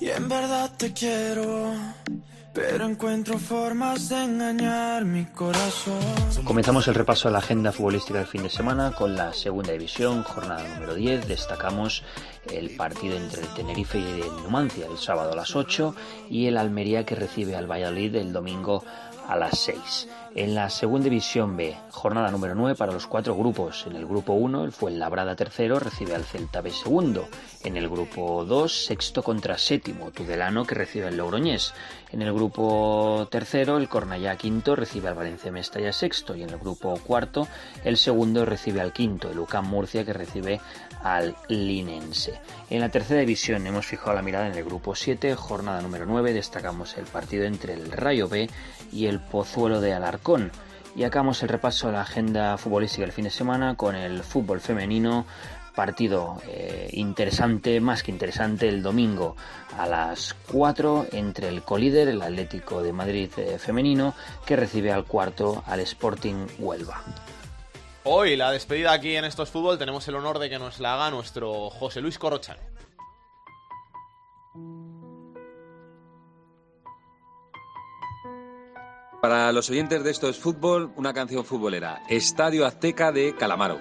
[0.00, 1.72] Y en verdad te quiero.
[6.44, 10.22] Comenzamos el repaso a la agenda futbolística del fin de semana con la segunda división,
[10.22, 11.28] jornada número 10.
[11.28, 12.04] Destacamos
[12.50, 15.94] el partido entre el Tenerife y el Numancia el sábado a las 8
[16.28, 18.84] y el Almería que recibe al Valladolid el domingo
[19.28, 20.08] a las 6.
[20.34, 23.86] En la segunda división B, jornada número 9 para los cuatro grupos.
[23.86, 27.28] En el grupo 1, el Fuenlabrada tercero recibe al Celta B segundo.
[27.64, 31.74] En el grupo 2, sexto contra séptimo, Tudelano que recibe al Logroñés.
[32.12, 36.34] En el grupo tercero, el Cornellá quinto recibe al Valencia Mestalla sexto.
[36.34, 37.46] Y en el grupo cuarto,
[37.84, 40.60] el segundo recibe al quinto, el UCAM Murcia que recibe
[41.02, 42.40] al Linense.
[42.70, 46.32] En la tercera división hemos fijado la mirada en el grupo 7, jornada número 9,
[46.32, 48.48] destacamos el partido entre el Rayo B
[48.92, 50.50] y el Pozuelo de Alarcón.
[50.94, 54.60] Y acabamos el repaso a la agenda futbolística del fin de semana con el fútbol
[54.60, 55.26] femenino,
[55.74, 59.36] partido eh, interesante, más que interesante, el domingo
[59.78, 65.04] a las 4 entre el colíder, el Atlético de Madrid eh, femenino, que recibe al
[65.04, 67.02] cuarto al Sporting Huelva.
[68.04, 71.10] Hoy, la despedida aquí en Estos Fútbol, tenemos el honor de que nos la haga
[71.12, 72.60] nuestro José Luis Corrochano.
[79.20, 83.80] Para los oyentes de Esto es Fútbol, una canción futbolera, Estadio Azteca de Calamaro.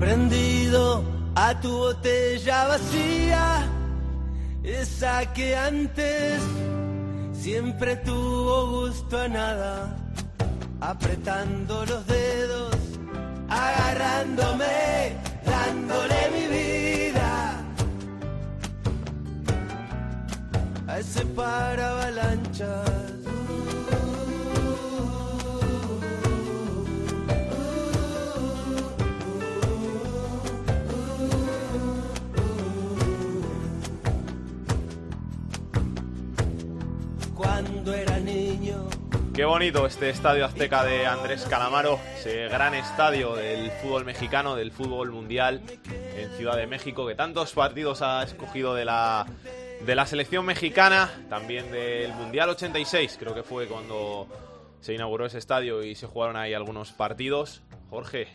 [0.00, 1.04] Prendido
[1.34, 3.27] a tu botella vacía,
[4.68, 6.40] esa que antes
[7.32, 9.96] siempre tuvo gusto a nada,
[10.80, 12.76] apretando los dedos,
[13.48, 17.64] agarrándome, dándole mi vida
[20.86, 23.17] a ese para avalanchas.
[39.38, 44.72] Qué bonito este estadio azteca de Andrés Calamaro, ese gran estadio del fútbol mexicano, del
[44.72, 45.62] fútbol mundial
[46.16, 49.26] en Ciudad de México, que tantos partidos ha escogido de la,
[49.86, 54.26] de la selección mexicana, también del Mundial 86, creo que fue cuando
[54.80, 57.62] se inauguró ese estadio y se jugaron ahí algunos partidos.
[57.90, 58.26] Jorge,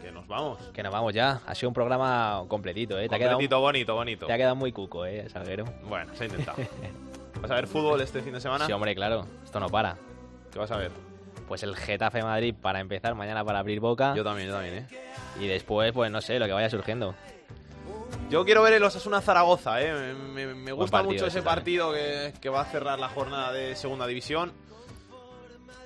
[0.00, 0.58] que nos vamos.
[0.72, 1.42] Que nos vamos ya.
[1.46, 3.10] Ha sido un programa completito, ¿eh?
[3.10, 4.26] Te ha quedado Completito, bonito, bonito.
[4.26, 5.66] Te ha quedado muy cuco, ¿eh, Salguero?
[5.86, 6.56] Bueno, se ha intentado.
[7.42, 8.64] ¿Vas a ver fútbol este fin de semana?
[8.64, 9.26] Sí, hombre, claro.
[9.44, 9.98] Esto no para.
[10.56, 10.90] ¿Qué vas a ver?
[11.46, 14.14] Pues el Getafe Madrid para empezar, mañana para abrir boca.
[14.16, 14.86] Yo también, yo también, ¿eh?
[15.38, 17.14] Y después, pues no sé, lo que vaya surgiendo.
[18.30, 19.92] Yo quiero ver el Osasuna Zaragoza, ¿eh?
[19.92, 23.10] Me, me- me Buen gusta partido mucho ese partido que, que va a cerrar la
[23.10, 24.50] jornada de segunda división.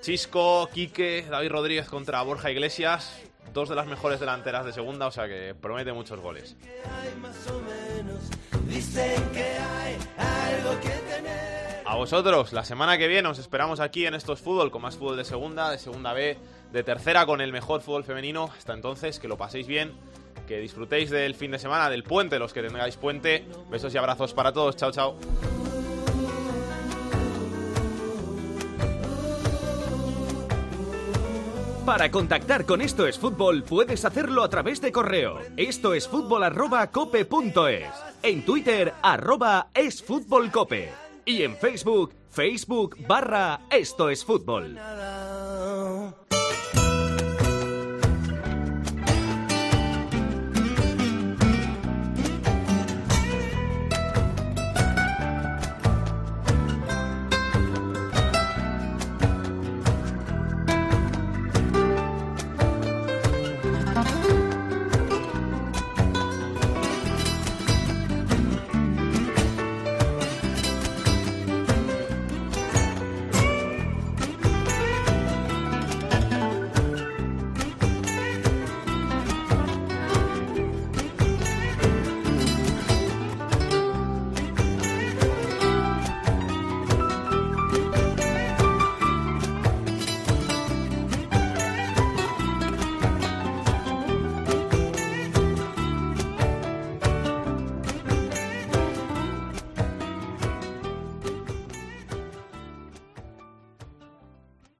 [0.02, 3.20] Chisco, Quique, David Rodríguez contra Borja Iglesias.
[3.52, 6.56] Dos de las mejores delanteras de segunda, o sea que promete muchos goles.
[8.68, 11.09] dicen que hay algo que.
[11.90, 15.16] A vosotros, la semana que viene os esperamos aquí en Estos Fútbol con más fútbol
[15.16, 16.38] de segunda, de segunda B,
[16.72, 18.48] de tercera con el mejor fútbol femenino.
[18.56, 19.94] Hasta entonces, que lo paséis bien,
[20.46, 23.44] que disfrutéis del fin de semana, del puente, los que tengáis puente.
[23.68, 24.76] Besos y abrazos para todos.
[24.76, 25.18] Chao, chao.
[31.84, 35.40] Para contactar con Esto es Fútbol puedes hacerlo a través de correo.
[35.56, 37.26] Esto es fútbol arroba cope
[37.72, 37.90] es.
[38.22, 41.09] En Twitter arroba es fútbol cope.
[41.24, 44.78] Y en Facebook, Facebook barra Esto es Fútbol.